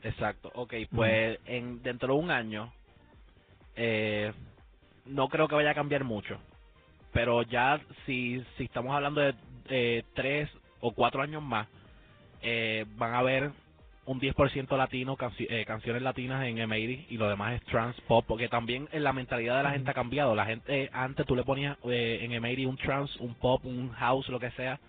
Exacto. 0.03 0.51
Ok, 0.55 0.75
pues 0.95 1.39
en, 1.47 1.83
dentro 1.83 2.15
de 2.15 2.21
un 2.21 2.31
año, 2.31 2.73
eh, 3.77 4.33
no 5.07 5.29
creo 5.29 5.49
que 5.49 5.55
vaya 5.55 5.71
a 5.71 5.75
cambiar 5.75 6.05
mucho. 6.05 6.39
Pero 7.13 7.43
ya 7.43 7.81
si, 8.07 8.45
si 8.57 8.65
estamos 8.65 8.95
hablando 8.95 9.21
de 9.21 9.35
eh, 9.69 10.05
tres 10.15 10.49
o 10.81 10.93
cuatro 10.93 11.23
años 11.23 11.43
más, 11.43 11.67
eh, 12.43 12.85
van 12.97 13.15
a 13.15 13.19
haber 13.19 13.51
un 14.09 14.19
10% 14.21 14.75
latino, 14.79 15.19
eh, 15.39 15.65
canciones 15.67 16.01
latinas 16.01 16.43
en 16.47 16.57
M80 16.57 17.07
y 17.11 17.19
lo 17.19 17.29
demás 17.29 17.55
es 17.55 17.65
trans 17.67 18.01
pop, 18.03 18.25
porque 18.27 18.49
también 18.49 18.89
en 18.91 19.05
la 19.05 19.13
mentalidad 19.13 19.59
de 19.59 19.63
la 19.65 19.71
gente 19.73 19.91
ha 19.91 19.95
cambiado. 19.95 20.35
La 20.35 20.47
gente 20.47 20.85
eh, 20.85 20.91
antes 20.95 21.27
tú 21.27 21.37
le 21.37 21.45
ponías 21.45 21.77
eh, 21.85 22.21
en 22.23 22.33
M80 22.33 22.67
un 22.67 22.77
trans, 22.79 23.15
un 23.17 23.35
pop, 23.35 23.63
un 23.67 23.91
house, 23.91 24.27
lo 24.31 24.41
que 24.41 24.51
sea, 24.53 24.81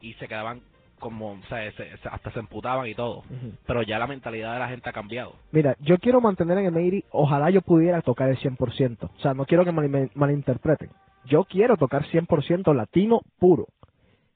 y 0.00 0.14
se 0.14 0.26
quedaban 0.26 0.62
como, 0.98 1.32
o 1.32 1.42
sea, 1.48 1.70
se- 1.72 1.96
se- 1.98 2.08
hasta 2.08 2.30
se 2.32 2.38
emputaban 2.40 2.86
y 2.86 2.94
todo. 2.94 3.22
Pero 3.66 3.82
ya 3.82 3.98
la 3.98 4.06
mentalidad 4.06 4.54
de 4.54 4.58
la 4.60 4.68
gente 4.68 4.88
ha 4.88 4.92
cambiado. 4.92 5.34
Mira, 5.52 5.76
yo 5.80 5.98
quiero 5.98 6.20
mantener 6.20 6.58
en 6.58 6.66
el 6.66 6.72
Meiri, 6.72 7.04
ojalá 7.10 7.50
yo 7.50 7.62
pudiera 7.62 8.00
tocar 8.02 8.28
el 8.28 8.38
100%. 8.38 9.10
O 9.16 9.18
sea, 9.20 9.34
no 9.34 9.44
quiero 9.46 9.64
que 9.64 9.72
me 9.72 9.88
me 9.88 10.10
malinterpreten. 10.14 10.90
Yo 11.24 11.44
quiero 11.44 11.76
tocar 11.76 12.04
100% 12.06 12.72
latino 12.74 13.20
puro, 13.38 13.66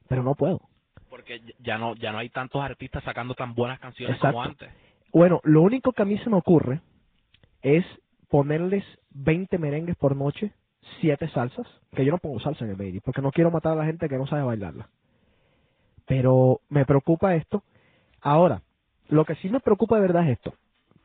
pero 0.09 0.23
no 0.23 0.35
puedo. 0.35 0.61
Porque 1.09 1.41
ya 1.59 1.79
no 1.79 1.95
ya 1.97 2.13
no 2.13 2.19
hay 2.19 2.29
tantos 2.31 2.63
artistas 2.63 3.03
sacando 3.05 3.35
tan 3.35 3.55
buenas 3.55 3.79
canciones 3.81 4.17
Exacto. 4.17 4.37
como 4.37 4.45
antes. 4.49 4.71
Bueno, 5.13 5.41
lo 5.45 5.63
único 5.63 5.93
que 5.93 6.03
a 6.03 6.05
mí 6.05 6.19
se 6.19 6.31
me 6.31 6.37
ocurre 6.37 6.81
es 7.63 7.85
ponerles 8.29 8.85
20 9.11 9.59
merengues 9.59 9.97
por 9.97 10.15
noche, 10.17 10.53
7 11.01 11.29
salsas, 11.29 11.67
que 11.95 12.05
yo 12.05 12.13
no 12.13 12.19
pongo 12.19 12.39
salsa 12.41 12.65
en 12.65 12.71
el 12.73 12.77
Meiri, 12.77 13.01
porque 13.01 13.21
no 13.23 13.33
quiero 13.33 13.51
matar 13.51 13.73
a 13.73 13.77
la 13.77 13.85
gente 13.87 14.09
que 14.09 14.17
no 14.17 14.27
sabe 14.27 14.43
bailarla. 14.43 14.89
Pero 16.11 16.61
me 16.69 16.85
preocupa 16.85 17.37
esto. 17.37 17.63
Ahora, 18.21 18.63
lo 19.11 19.25
que 19.25 19.37
sí 19.37 19.49
me 19.49 19.61
preocupa 19.61 19.95
de 19.95 20.03
verdad 20.03 20.25
es 20.25 20.39
esto. 20.39 20.55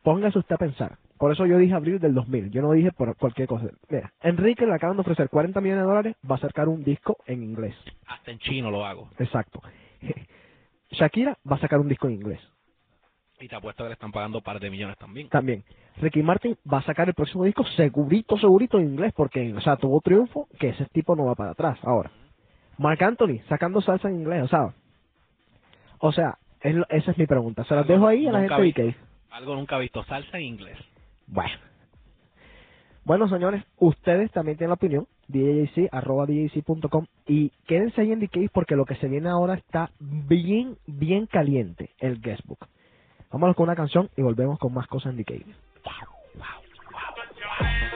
Póngase 0.01 0.39
usted 0.39 0.55
a 0.55 0.57
pensar. 0.57 0.97
Por 1.19 1.31
eso 1.31 1.45
yo 1.45 1.59
dije 1.59 1.75
abril 1.75 1.99
del 1.99 2.15
2000. 2.15 2.49
Yo 2.49 2.63
no 2.63 2.71
dije 2.71 2.91
por 2.91 3.15
cualquier 3.15 3.47
cosa. 3.47 3.67
Mira, 3.87 4.11
Enrique 4.23 4.65
le 4.65 4.73
acaban 4.73 4.97
de 4.97 5.01
ofrecer 5.01 5.29
40 5.29 5.61
millones 5.61 5.83
de 5.83 5.87
dólares. 5.87 6.15
Va 6.29 6.37
a 6.37 6.39
sacar 6.39 6.67
un 6.67 6.83
disco 6.83 7.17
en 7.27 7.43
inglés. 7.43 7.75
Hasta 8.07 8.31
en 8.31 8.39
chino 8.39 8.71
lo 8.71 8.83
hago. 8.83 9.11
Exacto. 9.19 9.61
Shakira 10.89 11.37
va 11.49 11.57
a 11.57 11.59
sacar 11.59 11.79
un 11.79 11.87
disco 11.87 12.07
en 12.07 12.13
inglés. 12.13 12.39
Y 13.39 13.47
te 13.47 13.55
apuesto 13.55 13.83
que 13.83 13.89
le 13.89 13.93
están 13.93 14.11
pagando 14.11 14.39
un 14.39 14.43
par 14.43 14.59
de 14.59 14.71
millones 14.71 14.97
también. 14.97 15.29
También. 15.29 15.63
Ricky 15.97 16.23
Martin 16.23 16.57
va 16.71 16.79
a 16.79 16.83
sacar 16.83 17.09
el 17.09 17.13
próximo 17.13 17.43
disco 17.43 17.63
segurito, 17.77 18.39
segurito 18.39 18.79
en 18.79 18.85
inglés. 18.85 19.13
Porque, 19.15 19.53
o 19.53 19.61
sea, 19.61 19.75
tuvo 19.75 20.01
triunfo 20.01 20.47
que 20.59 20.69
ese 20.69 20.85
tipo 20.85 21.15
no 21.15 21.25
va 21.25 21.35
para 21.35 21.51
atrás. 21.51 21.77
Ahora. 21.83 22.09
Mark 22.79 23.03
Anthony 23.03 23.43
sacando 23.47 23.81
salsa 23.81 24.09
en 24.09 24.15
inglés. 24.15 24.41
O 24.41 24.47
sea. 24.47 24.73
O 26.05 26.11
sea, 26.11 26.37
es 26.61 26.75
esa 26.89 27.11
es 27.11 27.17
mi 27.17 27.25
pregunta. 27.27 27.63
Se 27.65 27.75
las 27.75 27.87
dejo 27.87 28.07
ahí 28.07 28.27
a 28.27 28.31
la 28.31 28.39
gente 28.41 28.55
de 28.55 28.61
vi- 28.61 28.71
DK. 28.91 28.95
Algo 29.31 29.55
nunca 29.55 29.77
visto. 29.77 30.03
Salsa 30.05 30.37
en 30.37 30.43
inglés. 30.43 30.77
Bueno. 31.27 31.57
Bueno, 33.03 33.27
señores, 33.27 33.63
ustedes 33.77 34.31
también 34.31 34.57
tienen 34.57 34.69
la 34.69 34.75
opinión. 34.75 35.07
DJC, 35.27 35.89
arroba 35.91 36.25
DJC.com. 36.25 37.05
Y 37.27 37.49
quédense 37.67 38.01
ahí 38.01 38.11
en 38.11 38.19
DK 38.19 38.49
porque 38.51 38.75
lo 38.75 38.85
que 38.85 38.95
se 38.95 39.07
viene 39.07 39.29
ahora 39.29 39.55
está 39.55 39.89
bien, 39.99 40.77
bien 40.87 41.25
caliente. 41.27 41.89
El 41.99 42.21
guestbook. 42.21 42.67
Vámonos 43.31 43.55
con 43.55 43.63
una 43.63 43.75
canción 43.75 44.09
y 44.15 44.21
volvemos 44.21 44.57
con 44.59 44.73
más 44.73 44.87
cosas 44.87 45.13
en 45.13 45.17
DK. 45.23 45.43
Oh 47.45 47.94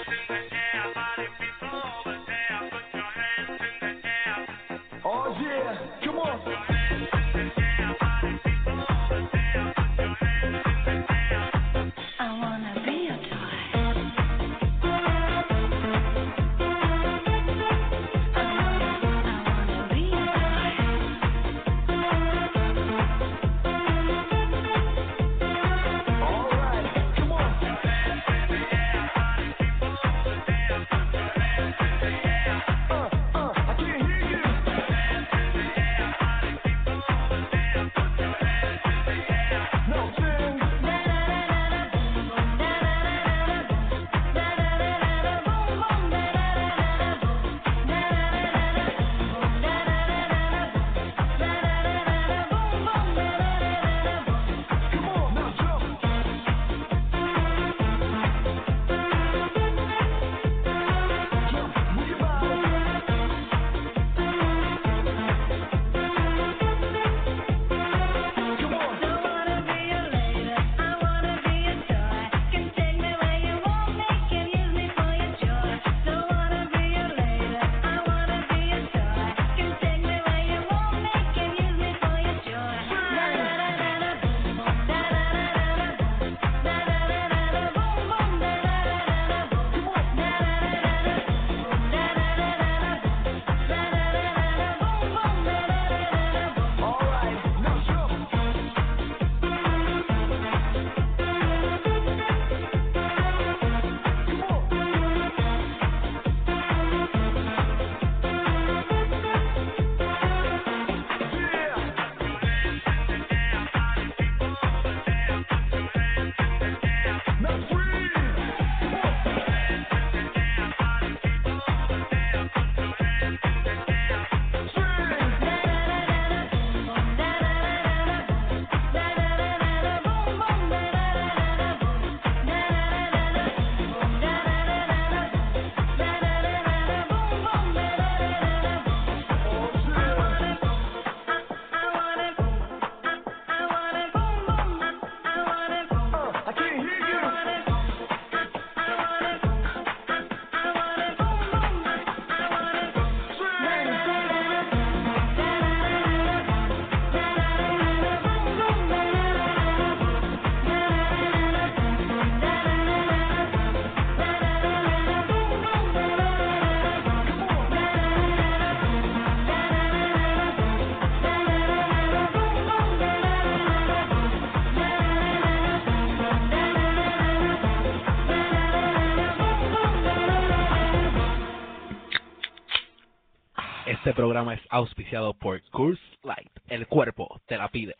programa 184.50 184.54
es 184.54 184.62
auspiciado 184.70 185.34
por 185.34 185.62
Curse 185.72 186.02
Light. 186.24 186.50
El 186.68 186.88
cuerpo 186.88 187.40
te 187.46 187.58
la 187.58 187.68
pide. 187.70 187.96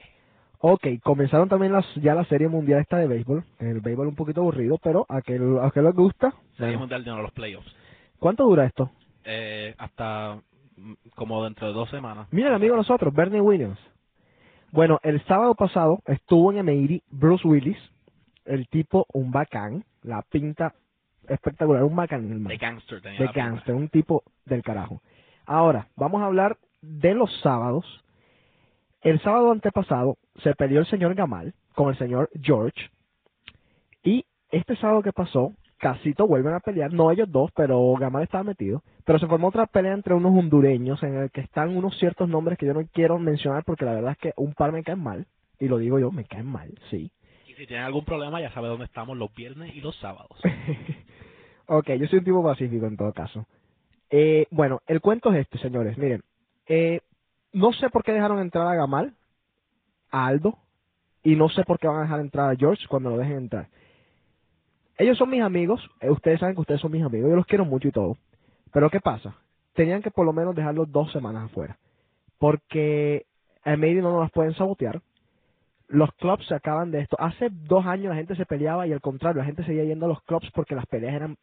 Ok, 0.60 0.88
comenzaron 1.04 1.48
también 1.48 1.72
las, 1.72 1.86
ya 1.96 2.14
la 2.14 2.26
serie 2.26 2.48
mundial 2.48 2.82
esta 2.82 2.98
de 2.98 3.08
béisbol. 3.08 3.44
El 3.60 3.80
béisbol 3.80 4.08
un 4.08 4.16
poquito 4.16 4.42
aburrido, 4.42 4.78
pero 4.82 5.06
a 5.08 5.22
que, 5.22 5.36
a 5.36 5.72
que 5.72 5.82
les 5.82 5.94
gusta. 5.94 6.32
Serie 6.58 6.76
bueno. 6.76 6.80
Mundial 6.80 7.04
de 7.04 7.12
los 7.12 7.32
playoffs. 7.32 7.74
¿Cuánto 8.20 8.44
dura 8.44 8.66
esto? 8.66 8.92
Eh, 9.24 9.74
hasta 9.78 10.42
mm, 10.76 10.94
como 11.16 11.44
dentro 11.44 11.68
de 11.68 11.74
dos 11.74 11.90
semanas. 11.90 12.28
Mira 12.32 12.50
el 12.50 12.56
amigo 12.56 12.74
de 12.74 12.80
nosotros, 12.80 13.14
Bernie 13.14 13.42
Williams. 13.42 13.80
Bueno, 14.72 15.00
el 15.04 15.24
sábado 15.26 15.56
pasado 15.56 16.00
estuvo 16.06 16.52
en 16.52 16.60
Emery 16.60 17.02
Bruce 17.10 17.48
Willis, 17.48 17.78
el 18.46 18.68
tipo 18.68 19.06
un 19.14 19.32
bacán, 19.32 19.86
la 20.04 20.22
pinta 20.24 20.74
espectacular, 21.28 21.84
un 21.84 21.96
bacán 21.96 22.30
el 22.32 22.40
man. 22.40 22.50
De 22.50 22.58
gangster 22.58 23.02
tenía 23.02 23.20
de 23.20 23.28
gangster, 23.28 23.74
un 23.76 23.88
tipo 23.88 24.24
del 24.46 24.62
carajo. 24.62 25.02
Ahora, 25.50 25.88
vamos 25.96 26.22
a 26.22 26.28
hablar 26.28 26.58
de 26.80 27.16
los 27.16 27.36
sábados. 27.42 27.84
El 29.02 29.20
sábado 29.22 29.52
antepasado 29.52 30.20
se 30.44 30.54
peleó 30.54 30.80
el 30.80 30.86
señor 30.86 31.16
Gamal 31.16 31.56
con 31.74 31.90
el 31.90 31.98
señor 31.98 32.30
George. 32.40 32.92
Y 34.04 34.26
este 34.52 34.76
sábado 34.76 35.02
que 35.02 35.12
pasó, 35.12 35.54
Casito 35.80 36.28
vuelven 36.28 36.54
a 36.54 36.60
pelear, 36.60 36.94
no 36.94 37.10
ellos 37.10 37.32
dos, 37.32 37.50
pero 37.56 37.96
Gamal 37.96 38.22
estaba 38.22 38.44
metido. 38.44 38.84
Pero 39.06 39.18
se 39.18 39.26
formó 39.26 39.48
otra 39.48 39.66
pelea 39.66 39.94
entre 39.94 40.14
unos 40.14 40.38
hondureños 40.38 41.02
en 41.02 41.16
el 41.16 41.32
que 41.32 41.42
están 41.42 41.76
unos 41.76 41.98
ciertos 41.98 42.30
nombres 42.30 42.60
que 42.60 42.68
yo 42.68 42.76
no 42.76 42.86
quiero 42.94 43.18
mencionar 43.18 43.64
porque 43.64 43.86
la 43.86 43.94
verdad 43.94 44.12
es 44.12 44.18
que 44.20 44.34
un 44.38 44.54
par 44.54 44.72
me 44.72 44.84
caen 44.84 45.02
mal. 45.02 45.26
Y 45.60 45.68
lo 45.68 45.80
digo 45.80 45.98
yo, 45.98 46.12
me 46.12 46.26
caen 46.26 46.46
mal, 46.46 46.78
sí. 46.92 47.12
Y 47.48 47.56
si 47.56 47.66
tienen 47.66 47.86
algún 47.86 48.06
problema, 48.06 48.40
ya 48.40 48.52
sabe 48.52 48.68
dónde 48.68 48.86
estamos 48.86 49.18
los 49.18 49.34
viernes 49.34 49.76
y 49.76 49.82
los 49.82 49.96
sábados. 49.96 50.38
ok, 51.66 51.90
yo 51.94 52.06
soy 52.06 52.20
un 52.20 52.26
tipo 52.26 52.44
pacífico 52.44 52.86
en 52.86 52.98
todo 52.98 53.12
caso. 53.14 53.48
Eh, 54.10 54.48
bueno, 54.52 54.82
el 54.88 55.02
cuento 55.02 55.32
es 55.32 55.40
este, 55.40 55.58
señores. 55.60 55.98
Miren, 55.98 56.22
eh, 56.68 57.02
no 57.54 57.74
sé 57.74 57.90
por 57.90 58.04
qué 58.04 58.12
dejaron 58.12 58.40
entrar 58.40 58.68
a 58.68 58.76
Gamal, 58.76 59.14
a 60.12 60.28
Aldo, 60.28 60.58
y 61.24 61.36
no 61.36 61.50
sé 61.50 61.64
por 61.64 61.80
qué 61.80 61.88
van 61.88 61.98
a 61.98 62.04
dejar 62.04 62.20
entrar 62.20 62.50
a 62.50 62.56
George 62.56 62.88
cuando 62.88 63.10
lo 63.10 63.18
dejen 63.18 63.38
entrar. 63.38 63.68
ellos 64.98 65.18
son 65.18 65.30
mis 65.30 65.42
amigos, 65.42 65.82
eh, 66.02 66.10
ustedes 66.10 66.40
saben 66.40 66.56
que 66.56 66.62
ustedes 66.62 66.82
son 66.82 66.92
mis 66.92 67.04
amigos, 67.04 67.30
yo 67.30 67.36
los 67.36 67.46
quiero 67.46 67.66
mucho 67.66 67.88
y 67.88 67.92
todo. 67.92 68.18
Pero 68.72 68.90
¿qué 68.90 69.00
pasa? 69.00 69.36
Tenían 69.74 70.02
que 70.02 70.12
por 70.12 70.26
lo 70.26 70.34
menos 70.34 70.56
dejarlos 70.56 70.92
dos 70.92 71.12
semanas 71.12 71.46
afuera. 71.46 71.78
Porque 72.38 73.26
a 73.64 73.72
Mary 73.78 73.96
no 73.96 74.12
nos 74.12 74.22
las 74.22 74.32
pueden 74.32 74.54
sabotear. 74.54 75.02
Los 75.90 76.12
clubs 76.14 76.46
se 76.48 76.56
acaban 76.56 76.92
de 76.92 77.02
esto. 77.02 77.18
Hace 77.20 77.50
dos 77.52 77.86
años 77.86 78.10
la 78.12 78.16
gente 78.16 78.36
se 78.36 78.46
peleaba 78.46 78.88
y 78.88 78.94
al 78.94 79.02
contrario, 79.02 79.40
la 79.42 79.46
gente 79.46 79.64
seguía 79.66 79.84
yendo 79.84 80.06
a 80.06 80.10
los 80.10 80.22
clubs 80.24 80.50
porque 80.54 80.76
las 80.76 80.86
peleas 80.86 81.16
eran 81.16 81.36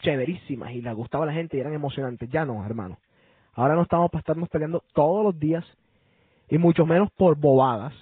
chéverísimas 0.00 0.72
y 0.72 0.82
les 0.82 0.94
gustaba 0.94 1.26
la 1.26 1.32
gente 1.32 1.56
y 1.56 1.60
eran 1.60 1.74
emocionantes. 1.74 2.28
Ya 2.30 2.44
no, 2.44 2.64
hermano. 2.66 2.98
Ahora 3.54 3.74
no 3.76 3.82
estamos 3.82 4.10
para 4.10 4.20
estarnos 4.20 4.48
peleando 4.48 4.82
todos 4.94 5.24
los 5.24 5.38
días 5.38 5.64
y 6.50 6.58
mucho 6.58 6.86
menos 6.86 7.10
por 7.12 7.36
bobadas. 7.38 7.94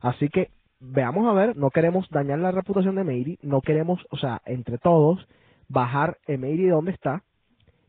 Así 0.00 0.28
que 0.28 0.50
veamos 0.80 1.26
a 1.28 1.32
ver, 1.32 1.56
no 1.56 1.70
queremos 1.70 2.08
dañar 2.10 2.40
la 2.40 2.50
reputación 2.50 2.96
de 2.96 3.04
Meiri, 3.04 3.38
no 3.42 3.60
queremos, 3.60 4.04
o 4.10 4.16
sea, 4.16 4.42
entre 4.44 4.78
todos, 4.78 5.26
bajar 5.68 6.18
Meiri 6.26 6.64
de 6.64 6.70
donde 6.70 6.90
está. 6.92 7.22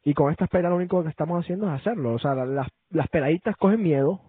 Y 0.03 0.13
con 0.13 0.31
esta 0.31 0.45
espera 0.45 0.69
lo 0.69 0.77
único 0.77 1.03
que 1.03 1.09
estamos 1.09 1.43
haciendo 1.43 1.67
es 1.67 1.81
hacerlo. 1.81 2.13
O 2.13 2.19
sea, 2.19 2.33
la- 2.35 2.45
las, 2.45 2.67
las 2.91 3.07
peladitas 3.09 3.55
cogen 3.57 3.81
miedo. 3.81 4.21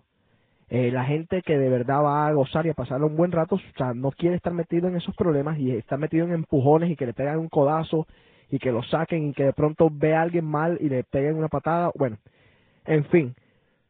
Eh, 0.72 0.92
la 0.92 1.04
gente 1.04 1.42
que 1.42 1.58
de 1.58 1.68
verdad 1.68 2.04
va 2.04 2.28
a 2.28 2.32
gozar 2.32 2.64
y 2.64 2.70
a 2.70 2.74
pasar 2.74 3.02
un 3.02 3.16
buen 3.16 3.32
rato, 3.32 3.56
o 3.56 3.60
sea, 3.76 3.92
no 3.92 4.12
quiere 4.12 4.36
estar 4.36 4.52
metido 4.52 4.86
en 4.86 4.96
esos 4.96 5.16
problemas 5.16 5.58
y 5.58 5.72
está 5.72 5.96
metido 5.96 6.24
en 6.24 6.32
empujones 6.32 6.90
y 6.90 6.96
que 6.96 7.06
le 7.06 7.12
pegan 7.12 7.40
un 7.40 7.48
codazo 7.48 8.06
y 8.50 8.60
que 8.60 8.70
lo 8.70 8.84
saquen 8.84 9.28
y 9.28 9.32
que 9.32 9.46
de 9.46 9.52
pronto 9.52 9.90
ve 9.90 10.14
a 10.14 10.22
alguien 10.22 10.44
mal 10.44 10.78
y 10.80 10.88
le 10.88 11.02
peguen 11.02 11.36
una 11.36 11.48
patada. 11.48 11.90
Bueno, 11.96 12.18
en 12.86 13.04
fin, 13.06 13.34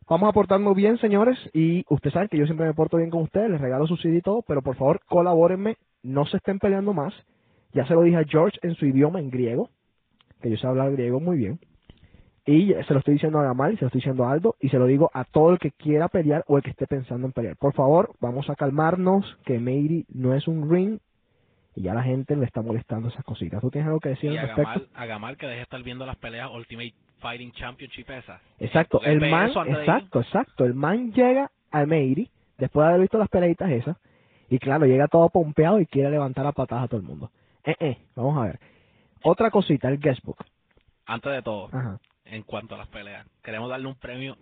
vamos 0.09 0.31
a 0.31 0.33
portarnos 0.33 0.75
bien, 0.75 0.97
señores, 0.97 1.39
y 1.53 1.85
ustedes 1.91 2.15
saben 2.15 2.29
que 2.29 2.39
yo 2.39 2.47
siempre 2.47 2.67
me 2.67 2.73
porto 2.73 2.97
bien 2.97 3.11
con 3.11 3.23
ustedes, 3.25 3.51
les 3.51 3.61
regalo 3.61 3.87
su 3.87 3.99
CD 3.99 4.17
y 4.17 4.23
todo, 4.23 4.43
pero 4.49 4.63
por 4.63 4.77
favor 4.77 5.01
colabórenme, 5.07 5.77
no 6.03 6.25
se 6.25 6.39
estén 6.39 6.59
peleando 6.59 6.95
más. 6.95 7.13
Ya 7.75 7.87
se 7.87 7.93
lo 7.93 8.03
dije 8.03 8.17
a 8.17 8.25
George 8.25 8.59
en 8.63 8.75
su 8.75 8.87
idioma, 8.87 9.21
en 9.21 9.31
griego, 9.31 9.69
que 10.41 10.49
yo 10.49 10.57
sé 10.57 10.67
hablar 10.67 10.93
griego 10.93 11.21
muy 11.21 11.37
bien. 11.37 11.61
Y 12.51 12.75
se 12.83 12.93
lo 12.93 12.99
estoy 12.99 13.15
diciendo 13.15 13.39
a 13.39 13.45
Gamal, 13.45 13.77
se 13.77 13.83
lo 13.83 13.87
estoy 13.87 14.01
diciendo 14.01 14.25
a 14.25 14.33
Aldo, 14.33 14.57
y 14.59 14.71
se 14.71 14.79
lo 14.79 14.87
digo 14.87 15.09
a 15.15 15.23
todo 15.23 15.53
el 15.53 15.61
que 15.61 15.71
quiera 15.71 16.09
pelear 16.09 16.43
o 16.49 16.57
el 16.57 16.65
que 16.65 16.71
esté 16.71 16.89
pensando 16.89 17.29
en 17.29 17.33
pelear. 17.33 17.55
Por 17.57 17.75
favor, 17.75 18.11
vamos 18.19 18.51
a 18.51 18.57
calmarnos, 18.57 19.39
que 19.45 19.61
Meiri 19.61 20.05
no 20.13 20.35
es 20.35 20.49
un 20.49 20.69
ring, 20.69 20.99
y 21.77 21.83
ya 21.83 21.95
la 21.95 22.03
gente 22.03 22.35
le 22.35 22.47
está 22.47 22.61
molestando 22.61 23.09
esas 23.09 23.25
cositas. 23.25 23.61
¿Tú 23.61 23.71
tienes 23.71 23.87
algo 23.87 24.01
que 24.01 24.09
decir 24.09 24.33
Y 24.33 24.37
al 24.37 24.47
a 24.47 24.47
respecto? 24.49 24.81
Gamal, 24.81 24.89
a 24.95 25.07
Gamal 25.07 25.37
que 25.37 25.47
deje 25.47 25.59
de 25.59 25.63
estar 25.63 25.81
viendo 25.85 26.05
las 26.05 26.17
peleas 26.17 26.51
Ultimate 26.51 26.93
Fighting 27.21 27.53
Championship 27.53 28.11
esas. 28.11 28.43
Exacto, 28.59 29.01
el 29.05 29.21
man, 29.21 29.51
exacto, 29.69 30.21
exacto, 30.21 30.65
el 30.65 30.75
man 30.75 31.13
llega 31.13 31.53
al 31.71 31.87
Meiri 31.87 32.29
después 32.59 32.85
de 32.85 32.89
haber 32.89 33.03
visto 33.03 33.17
las 33.17 33.29
peleitas 33.29 33.71
esas 33.71 33.97
y 34.49 34.59
claro, 34.59 34.87
llega 34.87 35.07
todo 35.07 35.29
pompeado 35.29 35.79
y 35.79 35.87
quiere 35.87 36.11
levantar 36.11 36.45
a 36.47 36.51
patadas 36.51 36.87
a 36.87 36.89
todo 36.89 37.01
el 37.01 37.07
mundo. 37.07 37.31
Eh, 37.63 37.77
eh, 37.79 37.99
vamos 38.17 38.37
a 38.39 38.47
ver. 38.47 38.59
Otra 39.23 39.53
cosita, 39.53 39.89
el 39.89 40.01
guestbook. 40.01 40.45
Antes 41.07 41.31
de 41.31 41.43
todo, 41.43 41.69
Ajá. 41.73 42.01
En 42.31 42.43
cuanto 42.43 42.75
a 42.75 42.79
las 42.79 42.89
peleas, 42.89 43.27
queremos 43.43 43.69
darle 43.69 43.89
un 43.89 43.97
premio 43.97 44.37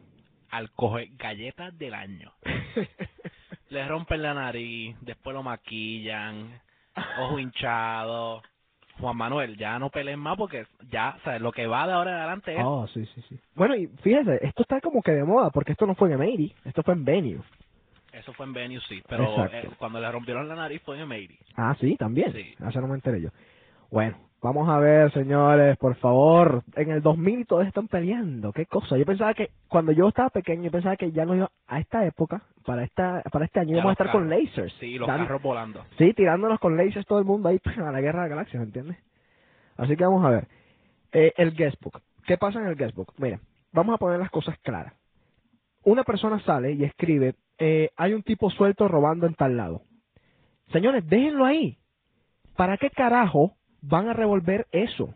al 0.51 0.71
coge 0.73 1.11
galletas 1.17 1.77
del 1.79 1.95
año. 1.95 2.33
Le 3.71 3.87
rompen 3.87 4.23
la 4.23 4.35
nariz, 4.35 4.97
después 5.03 5.35
lo 5.35 5.43
maquillan, 5.43 6.61
ojo 7.21 7.39
hinchado. 7.39 8.43
Juan 8.99 9.17
Manuel, 9.17 9.57
ya 9.57 9.79
no 9.79 9.91
peleen 9.91 10.19
más 10.19 10.37
porque 10.37 10.67
ya, 10.91 11.17
o 11.19 11.23
sea, 11.23 11.39
lo 11.39 11.53
que 11.53 11.69
va 11.69 11.87
de 11.87 11.93
ahora 11.93 12.11
en 12.11 12.17
adelante 12.17 12.55
es 12.55 12.61
Oh, 12.65 12.87
sí, 12.89 13.07
sí, 13.15 13.23
sí. 13.29 13.39
Bueno, 13.55 13.77
y 13.77 13.87
fíjese, 14.03 14.41
esto 14.43 14.63
está 14.63 14.81
como 14.81 15.03
que 15.03 15.13
de 15.13 15.23
moda 15.23 15.51
porque 15.51 15.73
esto 15.73 15.87
no 15.87 15.95
fue 15.95 16.11
en 16.11 16.19
Meiri, 16.19 16.53
esto 16.65 16.83
fue 16.83 16.95
en 16.95 17.05
Venue. 17.05 17.41
Eso 18.13 18.33
fue 18.33 18.47
en 18.47 18.53
Venue, 18.53 18.81
sí. 18.89 19.01
Pero 19.09 19.45
eh, 19.47 19.69
cuando 19.79 20.01
le 20.01 20.11
rompieron 20.11 20.49
la 20.49 20.57
nariz 20.57 20.83
fue 20.83 21.01
en 21.01 21.07
Meiri. 21.07 21.39
Ah, 21.57 21.77
sí, 21.79 21.97
también. 21.97 22.33
Sí. 22.33 22.55
Eso 22.67 22.81
no 22.81 22.89
me 22.89 22.95
enteré 22.95 23.21
yo. 23.21 23.29
Bueno, 23.91 24.19
vamos 24.43 24.69
a 24.69 24.79
ver, 24.79 25.13
señores, 25.13 25.77
por 25.79 25.95
favor. 25.97 26.63
En 26.77 26.91
el 26.91 27.03
2000 27.03 27.47
todos 27.47 27.67
están 27.67 27.89
peleando. 27.89 28.53
¿Qué 28.53 28.67
cosa? 28.67 28.97
Yo 28.97 29.05
pensaba 29.05 29.35
que 29.35 29.51
cuando 29.69 29.93
yo 29.93 30.09
estaba 30.09 30.31
pequeño, 30.31 30.65
yo 30.65 30.71
pensaba 30.71 30.97
que 30.97 31.13
ya 31.13 31.25
no 31.25 31.35
iba 31.35 31.51
a 31.67 31.81
esta 31.81 32.05
época, 32.07 32.43
para 32.65 32.85
esta 32.85 33.23
para 33.33 33.45
este 33.47 33.61
año, 33.61 33.73
íbamos 33.75 33.91
a 33.91 33.93
estar 33.93 34.11
con 34.13 34.29
lasers. 34.31 34.73
Sí, 34.81 34.99
los 34.99 35.07
Dan- 35.09 35.19
carros 35.27 35.43
volando. 35.43 35.85
Sí, 35.99 36.13
tirándonos 36.15 36.59
con 36.61 36.77
lasers 36.77 37.07
todo 37.07 37.19
el 37.19 37.25
mundo 37.25 37.49
ahí 37.49 37.61
a 37.79 37.91
la 37.93 38.01
guerra 38.01 38.25
de 38.25 38.29
galaxias, 38.31 38.61
¿me 38.61 38.67
entiendes? 38.67 38.99
Así 39.77 39.97
que 39.97 40.05
vamos 40.05 40.25
a 40.25 40.31
ver. 40.31 40.49
Eh, 41.13 41.33
el 41.37 41.55
guestbook. 41.55 42.01
¿Qué 42.27 42.37
pasa 42.37 42.61
en 42.61 42.67
el 42.67 42.77
guestbook? 42.77 43.15
Mira, 43.19 43.41
vamos 43.73 43.95
a 43.95 43.99
poner 43.99 44.19
las 44.19 44.31
cosas 44.31 44.59
claras. 44.59 44.93
Una 45.85 46.05
persona 46.05 46.39
sale 46.41 46.73
y 46.73 46.85
escribe, 46.85 47.35
eh, 47.59 47.91
hay 47.97 48.13
un 48.13 48.23
tipo 48.23 48.51
suelto 48.51 48.89
robando 48.89 49.27
en 49.27 49.35
tal 49.35 49.57
lado. 49.57 49.83
Señores, 50.73 51.07
déjenlo 51.09 51.47
ahí. 51.47 51.79
¿Para 52.57 52.77
qué 52.77 52.91
carajo 52.91 53.55
van 53.83 54.09
a 54.09 54.13
revolver 54.13 54.67
eso? 54.73 55.13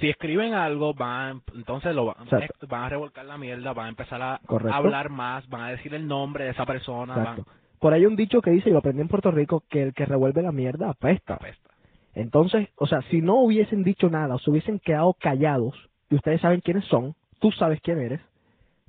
Si 0.00 0.08
escriben 0.08 0.54
algo, 0.54 0.94
van, 0.94 1.42
entonces 1.54 1.94
lo 1.94 2.06
van, 2.06 2.84
a 2.84 2.88
revolcar 2.88 3.24
la 3.24 3.36
mierda, 3.36 3.72
van 3.72 3.86
a 3.86 3.88
empezar 3.88 4.22
a 4.22 4.40
Correcto. 4.46 4.74
hablar 4.74 5.10
más, 5.10 5.48
van 5.48 5.62
a 5.62 5.70
decir 5.70 5.92
el 5.94 6.06
nombre 6.06 6.44
de 6.44 6.50
esa 6.50 6.64
persona, 6.64 7.16
van. 7.16 7.44
Por 7.80 7.92
ahí 7.92 8.00
hay 8.00 8.06
un 8.06 8.16
dicho 8.16 8.40
que 8.40 8.50
dice, 8.50 8.70
y 8.70 8.72
lo 8.72 8.78
aprendí 8.78 9.02
en 9.02 9.08
Puerto 9.08 9.30
Rico, 9.30 9.64
que 9.68 9.82
el 9.82 9.94
que 9.94 10.06
revuelve 10.06 10.42
la 10.42 10.52
mierda 10.52 10.90
apesta. 10.90 11.34
apesta. 11.34 11.70
Entonces, 12.14 12.68
o 12.76 12.86
sea, 12.86 13.02
si 13.02 13.20
no 13.20 13.36
hubiesen 13.36 13.84
dicho 13.84 14.08
nada, 14.08 14.34
o 14.34 14.38
se 14.38 14.50
hubiesen 14.50 14.78
quedado 14.80 15.14
callados, 15.14 15.74
y 16.10 16.16
ustedes 16.16 16.40
saben 16.40 16.60
quiénes 16.60 16.84
son, 16.86 17.14
tú 17.38 17.52
sabes 17.52 17.80
quién 17.80 18.00
eres, 18.00 18.20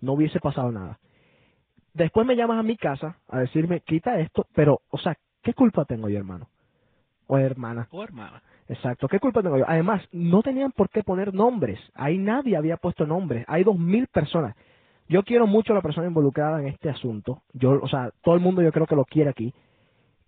no 0.02 0.14
hubiese 0.14 0.40
pasado 0.40 0.72
nada. 0.72 1.00
Después 1.94 2.26
me 2.26 2.36
llamas 2.36 2.60
a 2.60 2.64
mi 2.64 2.78
casa 2.78 3.18
a 3.28 3.40
decirme, 3.40 3.82
quita 3.82 4.20
esto, 4.20 4.48
pero, 4.54 4.82
o 4.90 4.98
sea, 4.98 5.18
¿qué 5.44 5.54
culpa 5.54 5.86
tengo 5.86 6.10
yo, 6.10 6.18
hermano? 6.18 6.48
O 7.28 7.38
hermana. 7.38 7.88
Oh, 7.92 8.04
hermana. 8.04 8.42
Exacto, 8.70 9.08
¿qué 9.08 9.20
culpa 9.20 9.42
tengo 9.42 9.58
yo? 9.58 9.66
Además, 9.68 10.04
no 10.12 10.44
tenían 10.44 10.72
por 10.72 10.90
qué 10.90 11.02
poner 11.02 11.34
nombres. 11.34 11.80
Ahí 11.96 12.20
nadie 12.20 12.56
había 12.56 12.78
puesto 12.78 13.08
nombres. 13.08 13.44
Hay 13.48 13.64
dos 13.64 13.80
mil 13.80 14.06
personas. 14.08 14.56
Yo 15.08 15.24
quiero 15.24 15.48
mucho 15.48 15.74
a 15.74 15.76
la 15.76 15.82
persona 15.82 16.06
involucrada 16.06 16.62
en 16.62 16.68
este 16.68 16.88
asunto. 16.88 17.42
Yo, 17.54 17.80
o 17.82 17.88
sea, 17.88 18.12
todo 18.22 18.36
el 18.36 18.42
mundo 18.42 18.62
yo 18.62 18.72
creo 18.72 18.86
que 18.86 18.96
lo 18.96 19.06
quiere 19.06 19.32
aquí. 19.32 19.56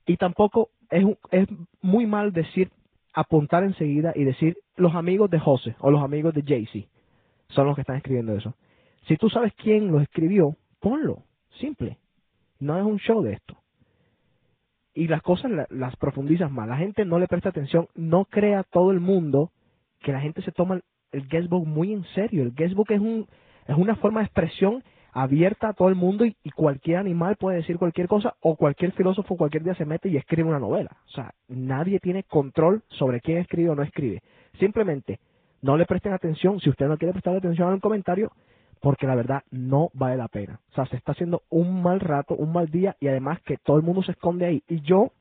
Y 0.08 0.18
tampoco 0.18 0.70
es, 0.90 1.06
es 1.30 1.48
muy 1.84 2.08
mal 2.08 2.34
decir, 2.34 2.72
apuntar 3.14 3.64
enseguida 3.64 4.12
y 4.16 4.24
decir 4.24 4.58
los 4.76 4.96
amigos 4.96 5.30
de 5.30 5.40
José 5.40 5.76
o 5.80 5.92
los 5.92 6.02
amigos 6.02 6.34
de 6.34 6.42
Jay-Z 6.42 6.88
son 7.50 7.68
los 7.68 7.76
que 7.76 7.82
están 7.82 7.98
escribiendo 7.98 8.36
eso. 8.36 8.56
Si 9.08 9.18
tú 9.18 9.30
sabes 9.30 9.54
quién 9.54 9.92
lo 9.92 10.02
escribió, 10.02 10.56
ponlo. 10.80 11.26
Simple. 11.60 12.00
No 12.60 12.76
es 12.76 12.84
un 12.84 12.98
show 12.98 13.22
de 13.22 13.34
esto 13.34 13.61
y 14.94 15.08
las 15.08 15.22
cosas 15.22 15.52
la- 15.52 15.68
las 15.70 15.96
profundizas 15.98 16.52
más. 16.52 16.68
La 16.68 16.78
gente 16.78 17.06
no 17.06 17.20
le 17.20 17.28
presta 17.28 17.50
atención, 17.50 17.88
no 17.96 18.26
crea 18.26 18.64
todo 18.64 18.92
el 18.92 19.00
mundo 19.00 19.52
que 20.02 20.12
la 20.12 20.22
gente 20.22 20.42
se 20.42 20.52
toma 20.52 20.76
el, 20.76 20.84
el 21.32 21.50
muy 21.50 21.94
en 21.94 22.04
serio. 22.16 22.44
El 22.44 22.54
guestbook 22.54 22.92
es 22.92 23.00
un 23.00 23.28
es 23.68 23.78
una 23.78 23.96
forma 23.96 24.22
de 24.22 24.26
expresión 24.26 24.84
abierta 25.14 25.70
a 25.70 25.74
todo 25.74 25.90
el 25.90 25.96
mundo 25.96 26.26
y, 26.26 26.36
y 26.44 26.52
cualquier 26.52 26.98
animal 26.98 27.36
puede 27.38 27.58
decir 27.58 27.78
cualquier 27.78 28.08
cosa 28.08 28.36
o 28.42 28.56
cualquier 28.56 28.92
filósofo 28.94 29.36
cualquier 29.38 29.64
día 29.64 29.76
se 29.76 29.86
mete 29.86 30.10
y 30.10 30.18
escribe 30.18 30.50
una 30.50 30.60
novela. 30.60 30.90
O 31.08 31.12
sea, 31.12 31.32
nadie 31.48 32.00
tiene 32.00 32.24
control 32.24 32.82
sobre 32.90 33.22
quién 33.22 33.38
escribe 33.38 33.70
o 33.70 33.76
no 33.76 33.84
escribe. 33.84 34.22
Simplemente 34.60 35.20
no 35.62 35.78
le 35.78 35.86
presten 35.86 36.14
atención. 36.14 36.60
Si 36.60 36.70
usted 36.70 36.88
no 36.88 36.98
quiere 36.98 37.14
prestar 37.14 37.36
atención 37.36 37.70
a 37.70 37.74
un 37.74 37.80
comentario, 37.80 38.32
porque 38.82 39.08
la 39.08 39.16
verdad 39.16 39.44
no 39.52 39.90
vale 39.94 40.18
la 40.18 40.28
pena. 40.28 40.60
O 40.72 40.76
sea, 40.76 40.86
se 40.88 40.98
está 40.98 41.14
haciendo 41.14 41.44
un 41.50 41.82
mal 41.82 42.00
rato, 42.00 42.36
un 42.36 42.52
mal 42.52 42.70
día 42.70 42.98
y 43.00 43.08
además 43.08 43.40
que 43.42 43.58
todo 43.58 43.78
el 43.78 43.84
mundo 43.84 44.04
se 44.04 44.12
esconde 44.12 44.46
ahí. 44.46 44.64
Y 44.68 44.82
yo 44.82 45.12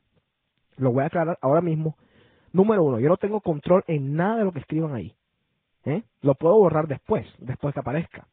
lo 0.78 0.92
voy 0.92 1.04
a 1.04 1.06
aclarar 1.06 1.38
ahora 1.42 1.60
mismo. 1.60 1.96
Número 2.52 2.82
uno, 2.82 2.98
yo 2.98 3.08
no 3.08 3.18
tengo 3.18 3.40
control 3.40 3.84
en 3.86 4.16
nada 4.16 4.38
de 4.38 4.44
lo 4.44 4.52
que 4.52 4.60
escriban 4.60 4.94
ahí. 4.94 5.14
¿eh? 5.84 6.02
Lo 6.22 6.34
puedo 6.34 6.56
borrar 6.56 6.88
después, 6.88 7.26
después 7.38 7.74
que 7.74 7.80
aparezca. 7.80 8.26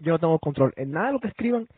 Yo 0.00 0.12
no 0.12 0.18
tengo 0.18 0.38
control 0.38 0.72
en 0.76 0.90
nada 0.90 1.06
de 1.06 1.12
lo 1.12 1.20
que 1.20 1.28
escriban. 1.28 1.68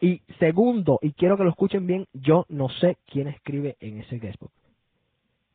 Y 0.00 0.22
segundo, 0.38 0.98
y 1.02 1.12
quiero 1.12 1.36
que 1.36 1.44
lo 1.44 1.50
escuchen 1.50 1.86
bien, 1.86 2.06
yo 2.12 2.46
no 2.48 2.68
sé 2.68 2.98
quién 3.06 3.28
escribe 3.28 3.76
en 3.80 4.00
ese 4.00 4.18
guestbook. 4.18 4.50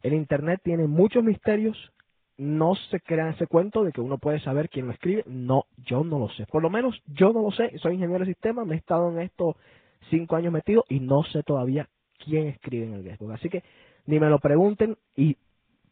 El 0.03 0.13
Internet 0.13 0.61
tiene 0.63 0.87
muchos 0.87 1.23
misterios. 1.23 1.91
No 2.37 2.75
se 2.75 2.99
crean 2.99 3.29
ese 3.29 3.47
cuento 3.47 3.83
de 3.83 3.91
que 3.91 4.01
uno 4.01 4.17
puede 4.17 4.39
saber 4.39 4.69
quién 4.69 4.85
lo 4.85 4.93
escribe. 4.93 5.23
No, 5.25 5.65
yo 5.85 6.03
no 6.03 6.19
lo 6.19 6.29
sé. 6.29 6.45
Por 6.45 6.61
lo 6.61 6.69
menos 6.69 7.01
yo 7.07 7.33
no 7.33 7.41
lo 7.41 7.51
sé. 7.51 7.77
Soy 7.79 7.95
ingeniero 7.95 8.25
de 8.25 8.33
sistemas, 8.33 8.67
me 8.67 8.75
he 8.75 8.77
estado 8.77 9.11
en 9.11 9.19
estos 9.19 9.55
cinco 10.09 10.35
años 10.35 10.53
metido 10.53 10.85
y 10.89 10.99
no 10.99 11.23
sé 11.23 11.43
todavía 11.43 11.89
quién 12.23 12.47
escribe 12.47 12.85
en 12.85 12.93
el 12.93 13.03
guestbook. 13.03 13.31
Así 13.31 13.49
que 13.49 13.63
ni 14.05 14.19
me 14.19 14.29
lo 14.29 14.39
pregunten 14.39 14.97
y 15.15 15.37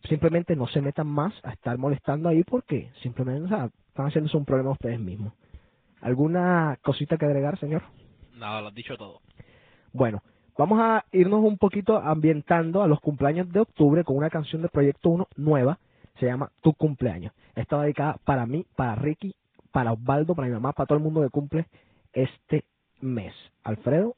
simplemente 0.08 0.56
no 0.56 0.68
se 0.68 0.82
metan 0.82 1.08
más 1.08 1.34
a 1.44 1.52
estar 1.52 1.78
molestando 1.78 2.30
ahí 2.30 2.44
porque 2.44 2.92
simplemente 3.02 3.46
o 3.46 3.48
sea, 3.48 3.70
están 3.88 4.08
haciéndose 4.08 4.38
un 4.38 4.46
problema 4.46 4.72
ustedes 4.72 5.00
mismos. 5.00 5.34
¿Alguna 6.02 6.78
cosita 6.82 7.18
que 7.18 7.26
agregar, 7.26 7.58
señor? 7.60 7.84
Nada, 8.38 8.62
lo 8.62 8.68
has 8.68 8.76
dicho 8.76 8.98
todo. 8.98 9.22
Bueno, 9.94 10.22
vamos 10.58 10.80
a 10.82 11.06
irnos 11.12 11.44
un 11.44 11.58
poquito 11.58 11.98
ambientando 11.98 12.84
a 12.84 12.88
los 12.88 13.00
cumpleaños 13.00 13.52
de 13.52 13.62
octubre 13.62 14.04
con 14.04 14.18
una 14.18 14.30
canción 14.30 14.62
de 14.62 14.70
Proyecto 14.70 15.10
1 15.10 15.28
nueva, 15.38 15.80
se 16.20 16.26
llama 16.26 16.52
Tu 16.62 16.74
cumpleaños. 16.74 17.34
Está 17.56 17.82
dedicada 17.82 18.18
para 18.26 18.46
mí, 18.46 18.66
para 18.76 18.96
Ricky, 18.96 19.36
para 19.72 19.94
Osvaldo, 19.94 20.36
para 20.36 20.48
mi 20.48 20.54
mamá, 20.54 20.74
para 20.74 20.88
todo 20.88 20.98
el 20.98 21.04
mundo 21.04 21.22
que 21.22 21.30
cumple 21.30 21.68
este 22.14 22.66
mes. 23.02 23.34
Alfredo 23.64 24.16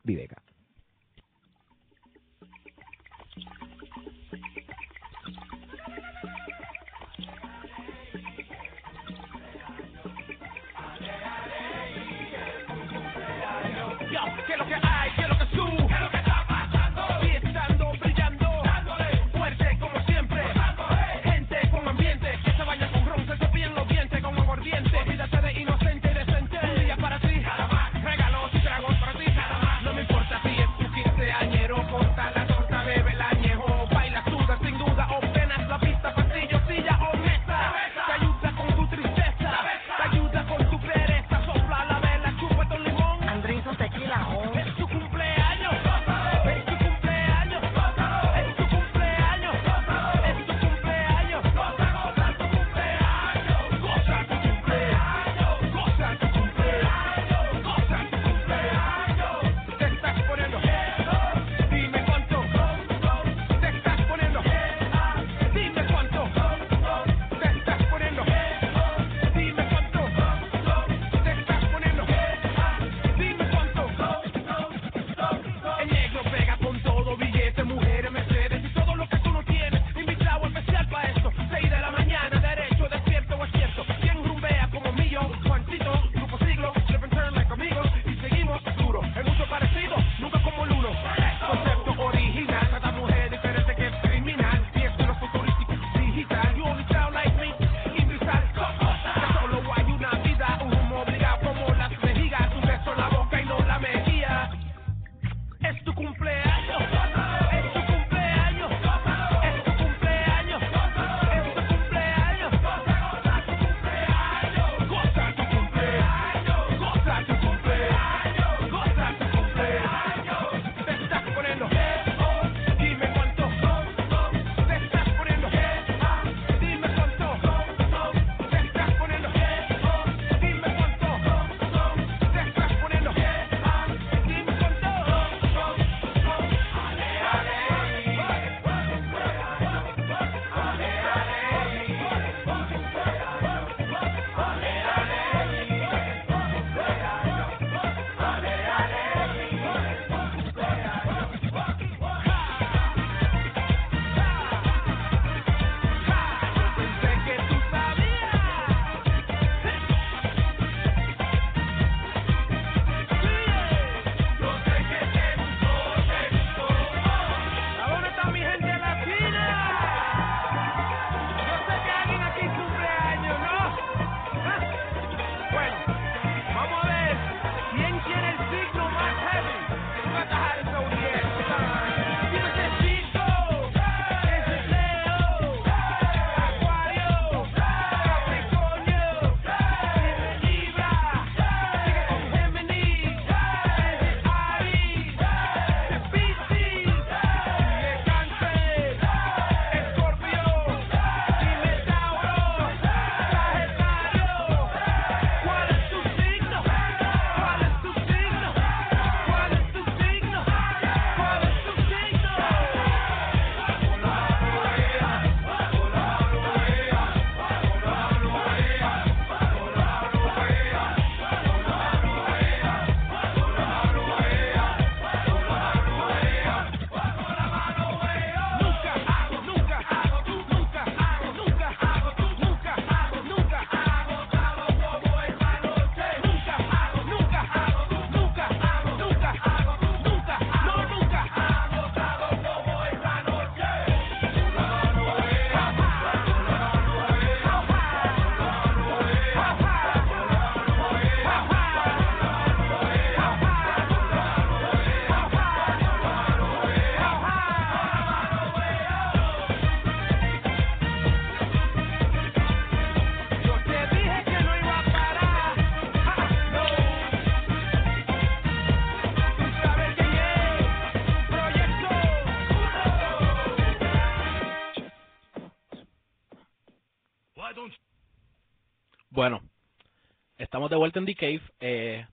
de 280.70 280.76
vuelta 280.76 281.00
en 281.00 281.06
The 281.06 281.16
Cave. 281.16 281.42
Eh, 281.60 282.06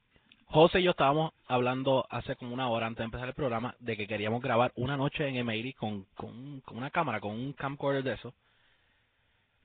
José 0.47 0.81
y 0.81 0.85
yo 0.85 0.93
estábamos 0.93 1.33
hablando 1.47 2.07
hace 2.11 2.37
como 2.37 2.55
una 2.55 2.69
hora 2.69 2.87
antes 2.87 2.99
de 2.99 3.05
empezar 3.05 3.29
el 3.29 3.35
programa 3.35 3.75
de 3.81 3.97
que 3.97 4.07
queríamos 4.07 4.41
grabar 4.43 4.73
una 4.77 4.97
noche 4.97 5.27
en 5.27 5.37
M80 5.37 5.75
con, 5.75 6.05
con, 6.15 6.77
una 6.77 6.91
cámara, 6.91 7.21
con 7.21 7.33
un 7.33 7.53
camcorder 7.53 8.03
de 8.03 8.15
eso. 8.15 8.35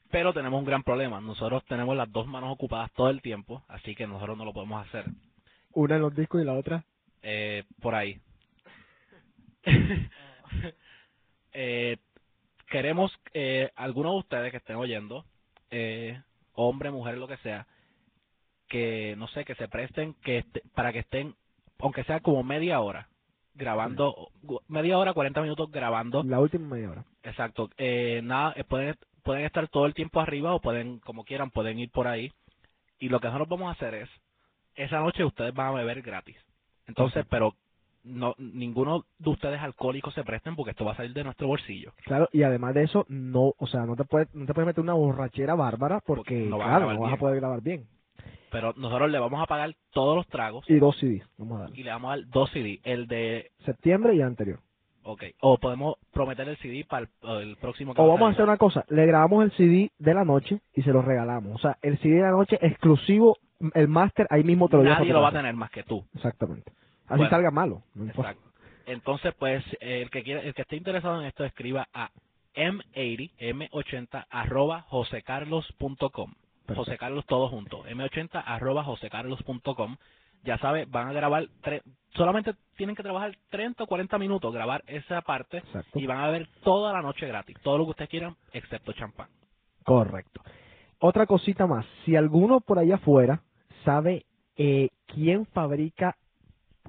Pero 0.10 0.34
tenemos 0.34 0.60
un 0.60 0.66
gran 0.66 0.84
problema. 0.84 1.22
Nosotros 1.22 1.64
tenemos 1.66 1.96
las 1.96 2.12
dos 2.12 2.26
manos 2.26 2.52
ocupadas 2.52 2.92
todo 2.94 3.10
el 3.10 3.22
tiempo, 3.22 3.64
así 3.68 3.94
que 3.94 4.08
nosotros 4.08 4.38
no 4.38 4.46
lo 4.46 4.54
podemos 4.54 4.86
hacer. 4.88 5.06
¿Una 5.74 5.96
en 5.96 6.02
los 6.02 6.16
discos 6.16 6.42
y 6.42 6.46
la 6.46 6.54
otra? 6.54 6.84
Eh, 7.22 7.64
por 7.82 7.96
ahí. 7.96 8.20
Eh, 11.52 11.98
queremos, 12.70 13.12
eh, 13.34 13.72
algunos 13.76 14.14
de 14.14 14.20
ustedes 14.20 14.52
que 14.52 14.58
estén 14.58 14.76
oyendo, 14.76 15.26
eh, 15.72 16.22
hombre, 16.54 16.92
mujer, 16.92 17.18
lo 17.18 17.28
que 17.28 17.38
sea, 17.38 17.68
que, 18.70 19.16
no 19.18 19.28
sé, 19.28 19.44
que 19.44 19.56
se 19.56 19.68
presten 19.68 20.14
que 20.24 20.40
este, 20.40 20.62
para 20.74 20.94
que 20.94 21.00
estén, 21.00 21.36
aunque 21.80 22.04
sea 22.06 22.22
como 22.22 22.44
media 22.44 22.80
hora, 22.80 23.10
grabando, 23.56 24.30
media 24.68 24.98
hora, 24.98 25.14
40 25.14 25.42
minutos 25.42 25.72
grabando. 25.72 26.24
La 26.24 26.40
última 26.40 26.76
media 26.76 26.92
hora. 26.92 27.06
Exacto. 27.24 27.70
Eh, 27.78 28.22
nada, 28.24 28.54
eh, 28.56 28.64
pueden, 28.64 28.96
pueden 29.24 29.46
estar 29.46 29.68
todo 29.68 29.86
el 29.86 29.94
tiempo 29.94 30.22
arriba 30.22 30.54
o 30.54 30.62
pueden, 30.62 31.00
como 31.00 31.26
quieran, 31.26 31.52
pueden 31.52 31.80
ir 31.80 31.92
por 31.92 32.08
ahí. 32.08 32.32
Y 33.00 33.10
lo 33.10 33.20
que 33.20 33.28
nosotros 33.28 33.50
vamos 33.50 33.70
a 33.70 33.72
hacer 33.72 33.96
es, 33.96 34.10
esa 34.76 35.00
noche 35.00 35.26
ustedes 35.26 35.54
van 35.54 35.68
a 35.68 35.72
beber 35.72 36.02
gratis. 36.02 36.38
Entonces, 36.88 37.26
pero 37.30 37.54
no 38.04 38.34
ninguno 38.38 39.06
de 39.18 39.30
ustedes 39.30 39.60
alcohólicos 39.60 40.14
se 40.14 40.24
presten 40.24 40.56
porque 40.56 40.72
esto 40.72 40.86
va 40.86 40.94
a 40.94 40.98
salir 40.98 41.14
de 41.14 41.24
nuestro 41.24 41.48
bolsillo. 41.48 41.94
Claro, 42.06 42.30
y 42.32 42.44
además 42.44 42.74
de 42.74 42.84
eso, 42.84 43.06
no, 43.10 43.54
o 43.58 43.68
sea, 43.68 43.86
no 43.86 43.96
te 43.96 44.06
puedes, 44.06 44.34
no 44.34 44.46
te 44.46 44.54
puedes 44.54 44.68
meter 44.68 44.82
una 44.84 44.94
borrachera 44.94 45.56
bárbara 45.56 46.02
porque, 46.06 46.46
no, 46.46 46.58
vas 46.58 46.68
claro, 46.68 46.94
no 46.94 47.02
vas 47.02 47.14
a 47.14 47.18
poder 47.18 47.36
grabar 47.40 47.62
bien. 47.62 47.86
Pero 48.52 48.74
nosotros 48.78 49.12
le 49.12 49.20
vamos 49.20 49.42
a 49.42 49.46
pagar 49.46 49.76
todos 49.92 50.16
los 50.16 50.28
tragos 50.28 50.68
Y 50.70 50.76
dos 50.80 50.98
CDs, 50.98 51.24
vamos 51.38 51.60
a 51.60 51.64
dar. 51.64 51.70
y 51.78 51.84
le 51.84 51.92
vamos 51.92 52.12
a 52.12 52.16
dar 52.18 52.28
dos 52.30 52.50
CD. 52.52 52.80
El 52.84 53.08
de, 53.08 53.52
Septiembre 53.66 54.16
y 54.16 54.22
el 54.22 54.28
anterior. 54.28 54.60
ok, 55.04 55.24
o 55.42 55.58
podemos 55.58 55.96
prometer 56.12 56.48
el 56.50 56.58
CD 56.58 56.86
para 56.88 57.08
el, 57.24 57.50
el 57.50 57.56
próximo 57.58 57.94
que 57.94 58.02
O 58.02 58.08
va 58.08 58.14
vamos 58.14 58.30
a 58.30 58.32
hacer 58.34 58.44
una 58.46 58.58
cosa, 58.58 58.86
le 58.90 59.06
grabamos 59.06 59.44
el 59.46 59.52
CD 59.52 59.92
de 59.98 60.14
la 60.14 60.26
noche 60.26 60.62
y 60.74 60.82
se 60.82 60.92
lo 60.92 61.02
regalamos. 61.02 61.56
O 61.56 61.60
sea, 61.60 61.78
el 61.82 61.98
CD 62.00 62.16
de 62.16 62.22
la 62.22 62.32
noche 62.32 62.58
exclusivo, 62.62 63.38
el 63.74 63.88
máster 63.88 64.28
ahí 64.30 64.44
mismo 64.44 64.68
te 64.70 64.78
lo 64.78 64.84
Nadie 64.84 65.14
lo 65.14 65.22
va 65.22 65.30
a 65.30 65.34
tener 65.34 65.54
más 65.56 65.72
que 65.72 65.84
tú. 65.84 66.04
Exactamente. 66.16 66.72
Así 67.08 67.18
Bueno, 67.18 67.30
salga 67.30 67.52
malo. 67.52 67.82
no 67.96 68.06
importa. 68.06 68.32
Exacto. 68.32 68.50
Entonces, 68.86 69.34
pues, 69.38 69.64
el 69.82 70.10
que 70.10 70.24
quiera, 70.24 70.42
el 70.42 70.54
que 70.56 70.64
esté 70.64 70.76
interesado 70.76 71.22
en 71.22 71.28
esto, 71.28 71.46
escriba 71.46 71.88
a 71.94 72.10
m80, 72.56 73.32
m80 73.38 74.26
arroba 74.30 74.82
josecarlos.com. 74.90 76.34
Perfecto. 76.70 76.82
José 76.86 76.98
Carlos 76.98 77.26
todo 77.26 77.50
junto. 77.50 77.84
m80 77.86 78.44
arroba 78.46 78.84
josecarlos.com. 78.84 79.98
Ya 80.44 80.58
sabe, 80.60 80.86
van 80.86 81.10
a 81.10 81.14
grabar, 81.14 81.48
tre- 81.62 81.82
solamente 82.16 82.54
tienen 82.78 82.96
que 82.96 83.04
trabajar 83.04 83.36
30 83.50 83.84
o 83.84 83.88
40 83.88 84.18
minutos, 84.18 84.54
grabar 84.54 84.84
esa 84.88 85.22
parte 85.22 85.58
Exacto. 85.58 86.00
y 86.00 86.06
van 86.08 86.20
a 86.20 86.30
ver 86.30 86.48
toda 86.64 86.94
la 86.94 87.02
noche 87.02 87.28
gratis. 87.28 87.58
Todo 87.62 87.78
lo 87.78 87.84
que 87.86 87.90
ustedes 87.92 88.10
quieran, 88.10 88.36
excepto 88.54 88.94
champán. 88.94 89.28
Correcto. 89.84 90.42
Otra 91.00 91.26
cosita 91.26 91.68
más, 91.68 91.86
si 92.06 92.16
alguno 92.16 92.62
por 92.62 92.80
allá 92.80 92.96
afuera 92.96 93.42
sabe 93.84 94.26
eh, 94.56 94.90
quién 95.08 95.46
fabrica 95.48 96.16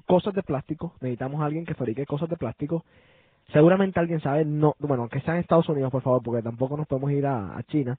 cosas 0.05 0.33
de 0.33 0.43
plástico, 0.43 0.95
necesitamos 1.01 1.41
a 1.41 1.45
alguien 1.45 1.65
que 1.65 1.73
fabrique 1.75 2.05
cosas 2.05 2.29
de 2.29 2.37
plástico. 2.37 2.85
Seguramente 3.51 3.99
alguien 3.99 4.21
sabe, 4.21 4.45
no, 4.45 4.75
bueno, 4.79 5.09
que 5.09 5.19
sea 5.21 5.33
en 5.33 5.41
Estados 5.41 5.67
Unidos, 5.67 5.91
por 5.91 6.03
favor, 6.03 6.21
porque 6.23 6.41
tampoco 6.41 6.77
nos 6.77 6.87
podemos 6.87 7.11
ir 7.11 7.25
a, 7.25 7.57
a 7.57 7.63
China 7.63 7.97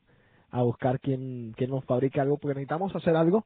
a 0.52 0.62
buscar 0.62 1.00
quién, 1.00 1.52
quién 1.56 1.70
nos 1.70 1.84
fabrique 1.84 2.20
algo, 2.20 2.36
porque 2.38 2.54
necesitamos 2.54 2.94
hacer 2.94 3.16
algo 3.16 3.44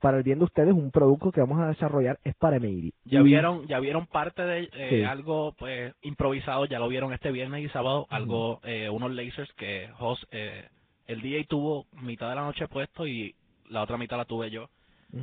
para 0.00 0.18
el 0.18 0.22
bien 0.22 0.38
de 0.38 0.44
ustedes, 0.44 0.74
un 0.74 0.90
producto 0.90 1.32
que 1.32 1.40
vamos 1.40 1.58
a 1.60 1.68
desarrollar 1.68 2.18
es 2.24 2.34
para 2.34 2.60
Meiri. 2.60 2.92
Ya 3.06 3.22
vieron, 3.22 3.66
ya 3.66 3.80
vieron 3.80 4.06
parte 4.06 4.42
de 4.42 4.68
eh, 4.74 4.88
Sí. 4.90 5.02
algo 5.02 5.54
pues 5.58 5.94
improvisado, 6.02 6.66
ya 6.66 6.78
lo 6.78 6.88
vieron 6.88 7.14
este 7.14 7.32
viernes 7.32 7.64
y 7.64 7.68
sábado, 7.70 8.06
algo, 8.10 8.60
eh, 8.64 8.90
unos 8.90 9.12
lasers 9.12 9.50
que 9.54 9.88
Jos, 9.98 10.26
eh, 10.30 10.68
el 11.06 11.22
DJ 11.22 11.44
tuvo 11.44 11.86
mitad 12.02 12.28
de 12.28 12.34
la 12.34 12.42
noche 12.42 12.68
puesto 12.68 13.06
y 13.06 13.34
la 13.70 13.82
otra 13.82 13.96
mitad 13.96 14.18
la 14.18 14.26
tuve 14.26 14.50
yo, 14.50 14.68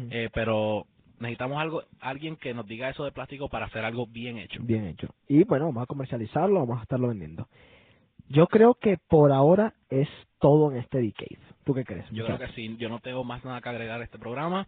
eh, 0.09 0.29
pero 0.33 0.87
necesitamos 1.19 1.59
algo, 1.59 1.83
alguien 1.99 2.35
que 2.37 2.55
nos 2.55 2.65
diga 2.65 2.89
eso 2.89 3.03
de 3.03 3.11
plástico 3.11 3.49
para 3.49 3.67
hacer 3.67 3.85
algo 3.85 4.07
bien 4.07 4.39
hecho. 4.39 4.61
Bien 4.63 4.85
hecho. 4.85 5.09
Y 5.27 5.43
bueno, 5.43 5.67
vamos 5.67 5.83
a 5.83 5.85
comercializarlo, 5.85 6.61
vamos 6.61 6.79
a 6.79 6.83
estarlo 6.83 7.09
vendiendo. 7.09 7.47
Yo 8.31 8.47
creo 8.47 8.75
que 8.75 8.97
por 9.09 9.31
ahora 9.31 9.73
es 9.89 10.07
todo 10.39 10.71
en 10.71 10.77
este 10.77 10.99
Decade. 10.99 11.37
¿Tú 11.65 11.73
qué 11.73 11.83
crees? 11.83 12.09
Yo 12.11 12.25
creo 12.25 12.39
que 12.39 12.47
sí, 12.49 12.75
yo 12.77 12.89
no 12.89 12.99
tengo 12.99 13.23
más 13.23 13.43
nada 13.43 13.61
que 13.61 13.69
agregar 13.69 13.99
a 13.99 14.03
este 14.03 14.17
programa 14.17 14.67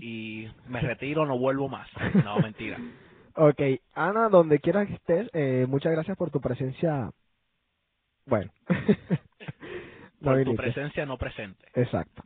y 0.00 0.48
me 0.66 0.80
retiro, 0.80 1.26
no 1.26 1.38
vuelvo 1.38 1.68
más. 1.68 1.88
No, 2.24 2.38
mentira. 2.42 2.78
Ok, 3.34 3.60
Ana, 3.94 4.28
donde 4.30 4.60
quiera 4.60 4.86
que 4.86 4.94
estés, 4.94 5.28
eh, 5.34 5.66
muchas 5.68 5.92
gracias 5.92 6.16
por 6.16 6.30
tu 6.30 6.40
presencia. 6.40 7.10
Bueno. 8.26 8.50
No 10.18 10.32
Por 10.32 10.44
tu 10.44 10.56
presencia 10.56 11.04
no 11.04 11.18
presente. 11.18 11.66
Exacto. 11.74 12.22